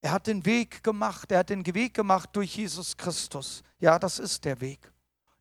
Er 0.00 0.12
hat 0.12 0.26
den 0.26 0.44
Weg 0.44 0.82
gemacht, 0.82 1.30
er 1.30 1.40
hat 1.40 1.50
den 1.50 1.64
Weg 1.74 1.94
gemacht 1.94 2.30
durch 2.32 2.56
Jesus 2.56 2.96
Christus. 2.96 3.62
Ja, 3.78 3.98
das 3.98 4.18
ist 4.18 4.44
der 4.44 4.60
Weg. 4.60 4.92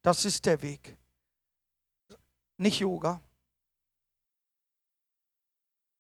Das 0.02 0.26
ist 0.26 0.46
der 0.46 0.62
Weg. 0.62 0.98
Nicht 2.58 2.80
Yoga, 2.80 3.20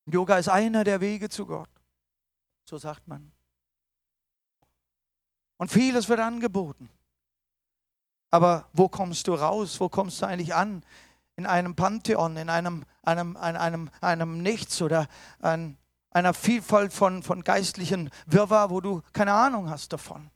Yoga 0.05 0.37
ist 0.37 0.49
einer 0.49 0.83
der 0.83 1.01
Wege 1.01 1.29
zu 1.29 1.45
Gott. 1.45 1.69
So 2.65 2.77
sagt 2.77 3.07
man. 3.07 3.31
Und 5.57 5.71
vieles 5.71 6.09
wird 6.09 6.19
angeboten. 6.19 6.89
Aber 8.31 8.69
wo 8.73 8.87
kommst 8.87 9.27
du 9.27 9.35
raus? 9.35 9.79
Wo 9.79 9.89
kommst 9.89 10.21
du 10.21 10.25
eigentlich 10.25 10.55
an? 10.55 10.83
In 11.35 11.45
einem 11.45 11.75
Pantheon, 11.75 12.37
in 12.37 12.49
einem, 12.49 12.85
einem, 13.03 13.37
einem, 13.37 13.89
einem, 13.99 14.41
Nichts 14.41 14.81
oder 14.81 15.07
an 15.39 15.77
einer 16.11 16.33
Vielfalt 16.33 16.93
von, 16.93 17.23
von 17.23 17.43
geistlichen 17.43 18.09
Wirrwarr, 18.25 18.69
wo 18.69 18.81
du 18.81 19.01
keine 19.13 19.33
Ahnung 19.33 19.69
hast 19.69 19.93
davon. 19.93 20.31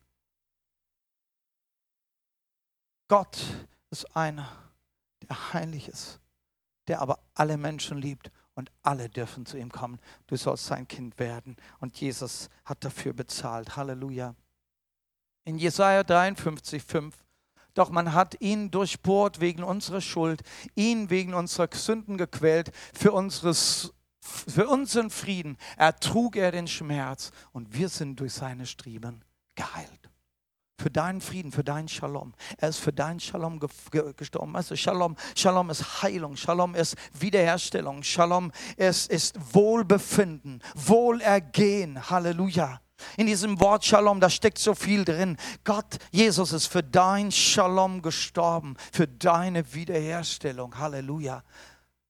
Gott 3.08 3.38
ist 3.92 4.16
einer, 4.16 4.52
der 5.22 5.54
heilig 5.54 5.88
ist, 5.88 6.20
der 6.88 7.02
aber 7.02 7.20
alle 7.34 7.58
Menschen 7.58 7.98
liebt 7.98 8.32
und 8.56 8.72
alle 8.82 9.10
dürfen 9.10 9.46
zu 9.46 9.58
ihm 9.58 9.72
kommen. 9.72 10.00
Du 10.28 10.36
sollst 10.36 10.66
sein 10.66 10.88
Kind 10.88 11.20
werden. 11.20 11.58
Und 11.80 12.00
Jesus 12.00 12.50
hat 12.64 12.84
dafür 12.84 13.14
bezahlt. 13.14 13.76
Halleluja. 13.76 14.34
In 15.44 15.58
Jesaja 15.58 16.04
53, 16.04 16.82
5. 16.82 17.16
Doch 17.74 17.90
man 17.90 18.14
hat 18.14 18.42
ihn 18.42 18.72
durchbohrt 18.72 19.42
wegen 19.42 19.62
unserer 19.62 20.02
Schuld, 20.02 20.42
ihn 20.76 21.10
wegen 21.10 21.34
unserer 21.34 21.68
Sünden 21.72 22.18
gequält, 22.18 22.72
für, 22.94 23.12
unseres, 23.12 23.94
für 24.22 24.70
unseren 24.70 25.10
Frieden 25.10 25.58
ertrug 25.76 26.38
er 26.38 26.52
den 26.52 26.68
Schmerz 26.68 27.32
und 27.52 27.74
wir 27.74 27.90
sind 27.90 28.22
durch 28.22 28.34
seine 28.34 28.66
Striemen 28.66 29.26
geheilt 29.56 30.05
für 30.78 30.92
deinen 30.92 31.22
Frieden, 31.22 31.52
für 31.52 31.64
deinen 31.64 31.88
Shalom. 31.88 32.34
Er 32.58 32.70
ist 32.70 32.80
für 32.80 32.92
deinen 32.92 33.20
Shalom 33.20 33.60
gestorben. 33.60 34.54
Weißt 34.54 34.72
du, 34.72 34.78
Shalom, 34.78 35.16
Shalom 35.36 35.70
ist 35.70 36.02
Heilung, 36.04 36.36
Shalom 36.36 36.76
ist 36.76 36.96
Wiederherstellung, 37.18 38.04
Shalom 38.04 38.52
ist, 38.78 39.10
ist 39.10 39.36
Wohlbefinden, 39.54 40.62
Wohlergehen. 40.76 42.10
Halleluja. 42.10 42.82
In 43.18 43.28
diesem 43.28 43.60
Wort 43.60 43.86
Shalom, 43.86 44.20
da 44.20 44.30
steckt 44.30 44.58
so 44.58 44.76
viel 44.76 45.06
drin. 45.06 45.38
Gott, 45.64 45.98
Jesus 46.12 46.52
ist 46.54 46.68
für 46.68 46.84
dein 46.84 47.32
Shalom 47.32 48.02
gestorben, 48.02 48.76
für 48.92 49.08
deine 49.08 49.74
Wiederherstellung. 49.74 50.78
Halleluja. 50.78 51.44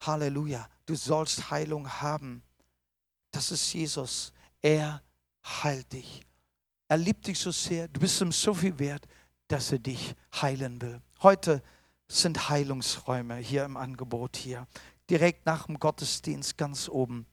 Halleluja. 0.01 0.67
Du 0.85 0.95
sollst 0.95 1.49
Heilung 1.51 1.89
haben. 2.01 2.43
Das 3.31 3.51
ist 3.51 3.73
Jesus. 3.73 4.31
Er 4.61 5.01
heilt 5.43 5.91
dich. 5.93 6.24
Er 6.87 6.97
liebt 6.97 7.27
dich 7.27 7.39
so 7.39 7.51
sehr, 7.51 7.87
du 7.87 7.99
bist 7.99 8.21
ihm 8.21 8.31
so 8.31 8.53
viel 8.53 8.77
wert, 8.79 9.07
dass 9.47 9.71
er 9.71 9.79
dich 9.79 10.15
heilen 10.41 10.81
will. 10.81 11.01
Heute 11.21 11.63
sind 12.07 12.49
Heilungsräume 12.49 13.37
hier 13.37 13.65
im 13.65 13.77
Angebot 13.77 14.37
hier. 14.37 14.67
Direkt 15.09 15.45
nach 15.45 15.65
dem 15.65 15.79
Gottesdienst 15.79 16.57
ganz 16.57 16.89
oben 16.89 17.25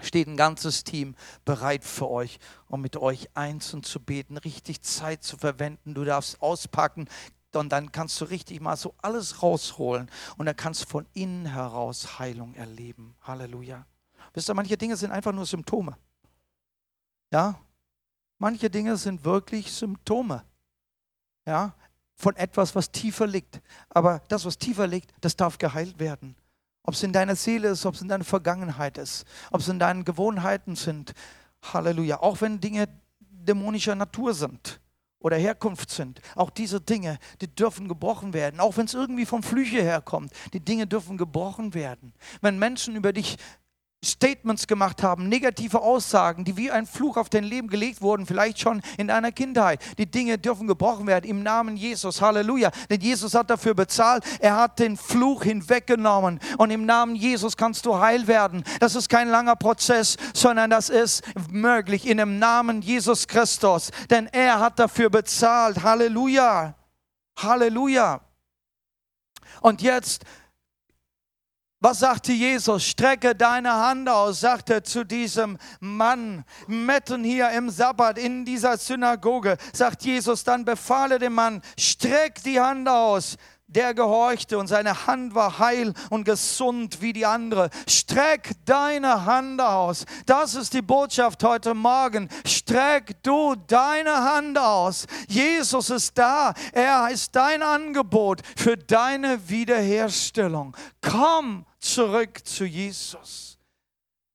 steht 0.00 0.28
ein 0.28 0.36
ganzes 0.36 0.84
Team 0.84 1.14
bereit 1.44 1.84
für 1.84 2.10
euch, 2.10 2.38
um 2.68 2.80
mit 2.80 2.96
euch 2.96 3.28
einzeln 3.34 3.82
zu 3.82 4.00
beten, 4.00 4.36
richtig 4.36 4.82
Zeit 4.82 5.22
zu 5.22 5.36
verwenden. 5.36 5.94
Du 5.94 6.04
darfst 6.04 6.40
auspacken 6.42 7.08
und 7.54 7.70
dann 7.70 7.90
kannst 7.92 8.20
du 8.20 8.26
richtig 8.26 8.60
mal 8.60 8.76
so 8.76 8.94
alles 9.00 9.42
rausholen 9.42 10.10
und 10.36 10.46
dann 10.46 10.56
kannst 10.56 10.82
du 10.82 10.88
von 10.88 11.06
innen 11.14 11.46
heraus 11.46 12.18
Heilung 12.18 12.54
erleben. 12.54 13.16
Halleluja. 13.22 13.86
Wisst 14.34 14.50
ihr, 14.50 14.54
manche 14.54 14.76
Dinge 14.76 14.96
sind 14.96 15.10
einfach 15.10 15.32
nur 15.32 15.46
Symptome. 15.46 15.96
Ja, 17.32 17.58
Manche 18.38 18.68
Dinge 18.70 18.96
sind 18.96 19.24
wirklich 19.24 19.72
Symptome 19.72 20.44
ja, 21.46 21.74
von 22.14 22.36
etwas, 22.36 22.74
was 22.74 22.90
tiefer 22.90 23.26
liegt. 23.26 23.60
Aber 23.88 24.22
das, 24.28 24.44
was 24.44 24.58
tiefer 24.58 24.86
liegt, 24.86 25.12
das 25.20 25.36
darf 25.36 25.58
geheilt 25.58 25.98
werden. 25.98 26.36
Ob 26.82 26.94
es 26.94 27.02
in 27.02 27.12
deiner 27.12 27.36
Seele 27.36 27.68
ist, 27.68 27.86
ob 27.86 27.94
es 27.94 28.02
in 28.02 28.08
deiner 28.08 28.24
Vergangenheit 28.24 28.98
ist, 28.98 29.24
ob 29.50 29.60
es 29.60 29.68
in 29.68 29.78
deinen 29.78 30.04
Gewohnheiten 30.04 30.76
sind. 30.76 31.14
Halleluja. 31.62 32.20
Auch 32.20 32.40
wenn 32.40 32.60
Dinge 32.60 32.88
dämonischer 33.20 33.94
Natur 33.94 34.34
sind 34.34 34.80
oder 35.18 35.36
Herkunft 35.36 35.90
sind. 35.90 36.20
Auch 36.34 36.50
diese 36.50 36.80
Dinge, 36.80 37.18
die 37.40 37.48
dürfen 37.48 37.88
gebrochen 37.88 38.32
werden. 38.32 38.60
Auch 38.60 38.76
wenn 38.76 38.86
es 38.86 38.94
irgendwie 38.94 39.26
vom 39.26 39.42
Flüche 39.42 39.82
herkommt, 39.82 40.32
die 40.52 40.60
Dinge 40.60 40.86
dürfen 40.86 41.16
gebrochen 41.16 41.74
werden. 41.74 42.12
Wenn 42.40 42.58
Menschen 42.58 42.96
über 42.96 43.12
dich 43.12 43.36
Statements 44.06 44.66
gemacht 44.66 45.02
haben, 45.02 45.28
negative 45.28 45.80
Aussagen, 45.80 46.44
die 46.44 46.56
wie 46.56 46.70
ein 46.70 46.86
Fluch 46.86 47.16
auf 47.16 47.28
dein 47.28 47.44
Leben 47.44 47.68
gelegt 47.68 48.00
wurden, 48.00 48.26
vielleicht 48.26 48.60
schon 48.60 48.82
in 48.96 49.08
deiner 49.08 49.32
Kindheit. 49.32 49.80
Die 49.98 50.10
Dinge 50.10 50.38
dürfen 50.38 50.66
gebrochen 50.66 51.06
werden 51.06 51.28
im 51.28 51.42
Namen 51.42 51.76
Jesus. 51.76 52.20
Halleluja. 52.20 52.70
Denn 52.90 53.00
Jesus 53.00 53.34
hat 53.34 53.50
dafür 53.50 53.74
bezahlt. 53.74 54.24
Er 54.40 54.56
hat 54.56 54.78
den 54.78 54.96
Fluch 54.96 55.42
hinweggenommen. 55.42 56.40
Und 56.58 56.70
im 56.70 56.86
Namen 56.86 57.16
Jesus 57.16 57.56
kannst 57.56 57.86
du 57.86 57.98
heil 57.98 58.26
werden. 58.26 58.64
Das 58.80 58.94
ist 58.94 59.08
kein 59.08 59.28
langer 59.28 59.56
Prozess, 59.56 60.16
sondern 60.34 60.70
das 60.70 60.88
ist 60.88 61.22
möglich 61.50 62.06
in 62.06 62.18
dem 62.18 62.38
Namen 62.38 62.82
Jesus 62.82 63.26
Christus. 63.26 63.90
Denn 64.10 64.26
er 64.32 64.60
hat 64.60 64.78
dafür 64.78 65.10
bezahlt. 65.10 65.82
Halleluja. 65.82 66.74
Halleluja. 67.38 68.20
Und 69.60 69.82
jetzt 69.82 70.24
was 71.86 72.00
sagte 72.00 72.32
Jesus? 72.32 72.84
Strecke 72.84 73.36
deine 73.36 73.72
Hand 73.72 74.08
aus, 74.08 74.40
sagte 74.40 74.82
zu 74.82 75.04
diesem 75.04 75.56
Mann, 75.78 76.44
mitten 76.66 77.22
hier 77.22 77.50
im 77.50 77.70
Sabbat 77.70 78.18
in 78.18 78.44
dieser 78.44 78.76
Synagoge. 78.76 79.56
Sagt 79.72 80.02
Jesus, 80.02 80.42
dann 80.42 80.64
befahle 80.64 81.20
dem 81.20 81.34
Mann, 81.34 81.62
streck 81.78 82.42
die 82.42 82.58
Hand 82.58 82.88
aus 82.88 83.36
der 83.68 83.94
gehorchte 83.94 84.58
und 84.58 84.68
seine 84.68 85.06
Hand 85.06 85.34
war 85.34 85.58
heil 85.58 85.92
und 86.10 86.24
gesund 86.24 87.00
wie 87.00 87.12
die 87.12 87.26
andere. 87.26 87.70
Streck 87.88 88.52
deine 88.64 89.24
Hand 89.24 89.60
aus. 89.60 90.04
Das 90.24 90.54
ist 90.54 90.72
die 90.72 90.82
Botschaft 90.82 91.42
heute 91.42 91.74
Morgen. 91.74 92.28
Streck 92.46 93.22
du 93.22 93.54
deine 93.66 94.14
Hand 94.14 94.58
aus. 94.58 95.06
Jesus 95.28 95.90
ist 95.90 96.16
da. 96.16 96.54
Er 96.72 97.08
ist 97.10 97.34
dein 97.34 97.62
Angebot 97.62 98.42
für 98.56 98.76
deine 98.76 99.48
Wiederherstellung. 99.48 100.76
Komm 101.00 101.66
zurück 101.80 102.46
zu 102.46 102.64
Jesus. 102.64 103.58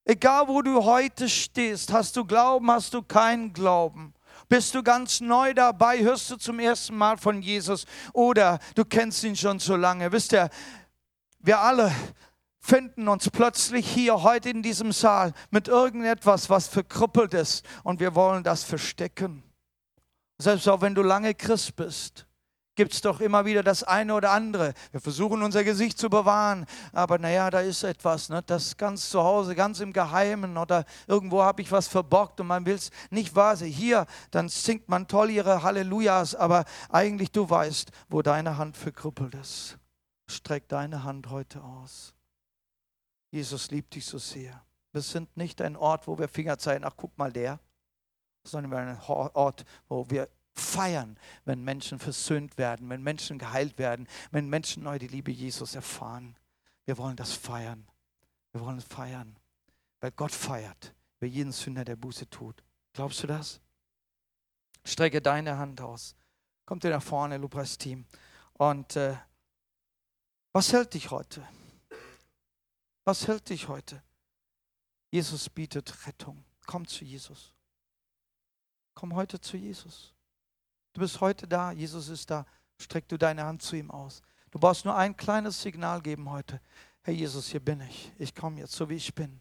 Egal 0.03 0.47
wo 0.47 0.61
du 0.61 0.83
heute 0.83 1.29
stehst, 1.29 1.93
hast 1.93 2.17
du 2.17 2.25
Glauben, 2.25 2.69
hast 2.69 2.93
du 2.93 3.01
keinen 3.01 3.53
Glauben. 3.53 4.13
Bist 4.51 4.75
du 4.75 4.83
ganz 4.83 5.21
neu 5.21 5.53
dabei? 5.53 5.99
Hörst 6.03 6.29
du 6.29 6.35
zum 6.35 6.59
ersten 6.59 6.97
Mal 6.97 7.15
von 7.15 7.41
Jesus 7.41 7.85
oder 8.11 8.59
du 8.75 8.83
kennst 8.83 9.23
ihn 9.23 9.37
schon 9.37 9.59
so 9.59 9.77
lange? 9.77 10.11
Wisst 10.11 10.33
ihr, 10.33 10.49
wir 11.39 11.61
alle 11.61 11.89
finden 12.59 13.07
uns 13.07 13.29
plötzlich 13.29 13.87
hier 13.87 14.23
heute 14.23 14.49
in 14.49 14.61
diesem 14.61 14.91
Saal 14.91 15.31
mit 15.51 15.69
irgendetwas, 15.69 16.49
was 16.49 16.67
verkrüppelt 16.67 17.33
ist 17.33 17.65
und 17.85 18.01
wir 18.01 18.13
wollen 18.13 18.43
das 18.43 18.65
verstecken. 18.65 19.41
Selbst 20.37 20.67
auch 20.67 20.81
wenn 20.81 20.95
du 20.95 21.01
lange 21.01 21.33
Christ 21.33 21.77
bist 21.77 22.27
gibt 22.81 22.93
es 22.93 23.01
doch 23.01 23.21
immer 23.21 23.45
wieder 23.45 23.61
das 23.61 23.83
eine 23.83 24.15
oder 24.15 24.31
andere. 24.31 24.73
Wir 24.91 24.99
versuchen 24.99 25.43
unser 25.43 25.63
Gesicht 25.63 25.99
zu 25.99 26.09
bewahren, 26.09 26.65
aber 26.93 27.19
naja, 27.19 27.51
da 27.51 27.59
ist 27.59 27.83
etwas, 27.83 28.29
ne? 28.29 28.41
das 28.41 28.75
ganz 28.75 29.11
zu 29.11 29.21
Hause, 29.21 29.53
ganz 29.53 29.81
im 29.81 29.93
Geheimen 29.93 30.57
oder 30.57 30.85
irgendwo 31.05 31.43
habe 31.43 31.61
ich 31.61 31.71
was 31.71 31.87
verbockt 31.87 32.39
und 32.39 32.47
man 32.47 32.65
will 32.65 32.73
es 32.73 32.89
nicht 33.11 33.35
wahr 33.35 33.55
sein. 33.55 33.69
Hier, 33.69 34.07
dann 34.31 34.49
singt 34.49 34.89
man 34.89 35.07
toll 35.07 35.29
ihre 35.29 35.61
Hallelujahs, 35.61 36.33
aber 36.33 36.65
eigentlich 36.89 37.31
du 37.31 37.47
weißt, 37.47 37.91
wo 38.09 38.23
deine 38.23 38.57
Hand 38.57 38.77
verkrüppelt 38.77 39.35
ist. 39.35 39.77
Streck 40.27 40.67
deine 40.67 41.03
Hand 41.03 41.29
heute 41.29 41.63
aus. 41.63 42.15
Jesus 43.29 43.69
liebt 43.69 43.93
dich 43.93 44.07
so 44.07 44.17
sehr. 44.17 44.59
Wir 44.91 45.01
sind 45.01 45.37
nicht 45.37 45.61
ein 45.61 45.75
Ort, 45.75 46.07
wo 46.07 46.17
wir 46.17 46.27
Finger 46.27 46.57
zeigen, 46.57 46.83
ach 46.83 46.95
guck 46.97 47.15
mal 47.19 47.31
der, 47.31 47.59
sondern 48.43 48.71
wir 48.71 48.79
ein 48.79 48.99
Ort, 49.07 49.65
wo 49.87 50.09
wir 50.09 50.27
feiern, 50.53 51.17
wenn 51.45 51.63
Menschen 51.63 51.99
versöhnt 51.99 52.57
werden, 52.57 52.89
wenn 52.89 53.01
Menschen 53.01 53.37
geheilt 53.39 53.77
werden, 53.77 54.07
wenn 54.31 54.49
Menschen 54.49 54.83
neu 54.83 54.99
die 54.99 55.07
Liebe 55.07 55.31
Jesus 55.31 55.75
erfahren. 55.75 56.35
Wir 56.85 56.97
wollen 56.97 57.15
das 57.15 57.33
feiern. 57.33 57.87
Wir 58.51 58.61
wollen 58.61 58.81
feiern, 58.81 59.37
weil 60.01 60.11
Gott 60.11 60.31
feiert, 60.31 60.93
wer 61.19 61.29
jeden 61.29 61.51
Sünder 61.51 61.85
der 61.85 61.95
Buße 61.95 62.29
tut. 62.29 62.63
Glaubst 62.93 63.23
du 63.23 63.27
das? 63.27 63.61
Strecke 64.83 65.21
deine 65.21 65.57
Hand 65.57 65.79
aus. 65.79 66.15
Kommt 66.65 66.83
ihr 66.83 66.89
nach 66.89 67.03
vorne, 67.03 67.37
Lupras 67.37 67.77
Team. 67.77 68.05
Und 68.53 68.95
äh, 68.95 69.15
was 70.51 70.73
hält 70.73 70.93
dich 70.93 71.11
heute? 71.11 71.47
Was 73.05 73.27
hält 73.27 73.49
dich 73.49 73.67
heute? 73.67 74.03
Jesus 75.09 75.49
bietet 75.49 76.05
Rettung. 76.07 76.43
Komm 76.65 76.87
zu 76.87 77.05
Jesus. 77.05 77.53
Komm 78.93 79.15
heute 79.15 79.39
zu 79.39 79.57
Jesus. 79.57 80.13
Du 80.93 81.01
bist 81.01 81.21
heute 81.21 81.47
da, 81.47 81.71
Jesus 81.71 82.09
ist 82.09 82.29
da. 82.29 82.45
Streck 82.77 83.07
du 83.07 83.17
deine 83.17 83.43
Hand 83.43 83.61
zu 83.61 83.75
ihm 83.75 83.91
aus. 83.91 84.21
Du 84.49 84.59
brauchst 84.59 84.85
nur 84.85 84.95
ein 84.95 85.15
kleines 85.15 85.61
Signal 85.61 86.01
geben 86.01 86.29
heute. 86.29 86.59
Herr 87.03 87.13
Jesus, 87.13 87.47
hier 87.47 87.59
bin 87.59 87.81
ich. 87.81 88.11
Ich 88.17 88.35
komme 88.35 88.59
jetzt, 88.59 88.73
so 88.73 88.89
wie 88.89 88.95
ich 88.95 89.15
bin. 89.15 89.39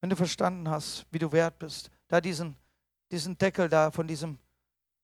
Wenn 0.00 0.10
du 0.10 0.16
verstanden 0.16 0.68
hast, 0.68 1.06
wie 1.10 1.18
du 1.18 1.30
wert 1.32 1.58
bist, 1.58 1.90
da 2.08 2.20
diesen, 2.20 2.56
diesen 3.10 3.36
Deckel 3.36 3.68
da 3.68 3.90
von 3.90 4.08
diesem, 4.08 4.38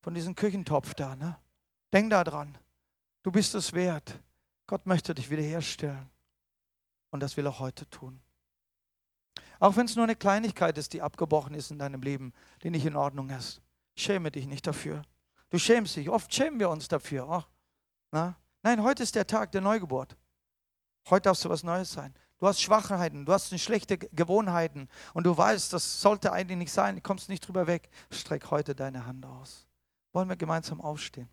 von 0.01 0.15
diesem 0.15 0.35
Küchentopf 0.35 0.95
da, 0.95 1.15
ne? 1.15 1.37
Denk 1.93 2.11
da 2.11 2.25
dran. 2.25 2.57
Du 3.23 3.31
bist 3.31 3.55
es 3.55 3.73
wert. 3.73 4.19
Gott 4.67 4.87
möchte 4.87 5.15
dich 5.15 5.31
wiederherstellen. 5.31 6.09
Und 7.11 7.21
das 7.21 7.37
will 7.37 7.47
er 7.47 7.59
heute 7.59 7.89
tun. 7.91 8.21
Auch 9.59 9.77
wenn 9.77 9.87
es 9.87 9.97
nur 9.97 10.05
eine 10.05 10.17
Kleinigkeit 10.17 10.77
ist, 10.79 10.93
die 10.93 11.03
abgebrochen 11.03 11.55
ist 11.55 11.71
in 11.71 11.79
deinem 11.79 12.03
Leben, 12.03 12.33
die 12.63 12.71
nicht 12.71 12.87
in 12.87 12.97
Ordnung 12.97 13.31
ist. 13.31 13.61
Schäme 13.95 14.31
dich 14.31 14.47
nicht 14.47 14.67
dafür. 14.67 15.03
Du 15.51 15.59
schämst 15.59 15.97
dich. 15.97 16.09
Oft 16.09 16.33
schämen 16.33 16.59
wir 16.59 16.71
uns 16.71 16.89
dafür. 16.89 17.29
Oh, 17.29 17.43
na? 18.11 18.37
Nein, 18.63 18.83
heute 18.83 19.03
ist 19.03 19.15
der 19.15 19.27
Tag 19.27 19.53
der 19.53 19.61
Neugeburt. 19.61 20.17
Heute 21.09 21.25
darfst 21.25 21.45
du 21.45 21.49
was 21.49 21.63
Neues 21.63 21.93
sein. 21.93 22.15
Du 22.39 22.47
hast 22.47 22.61
Schwachheiten, 22.61 23.25
du 23.25 23.33
hast 23.33 23.59
schlechte 23.59 23.97
Gewohnheiten 23.97 24.89
und 25.15 25.25
du 25.25 25.37
weißt, 25.37 25.73
das 25.73 26.03
sollte 26.03 26.33
eigentlich 26.33 26.59
nicht 26.59 26.73
sein, 26.73 26.97
du 26.97 27.01
kommst 27.01 27.29
nicht 27.29 27.47
drüber 27.47 27.67
weg. 27.67 27.89
Streck 28.11 28.51
heute 28.51 28.75
deine 28.75 29.07
Hand 29.07 29.25
aus. 29.25 29.67
Wollen 30.13 30.29
wir 30.29 30.37
gemeinsam 30.37 30.81
aufstehen? 30.81 31.31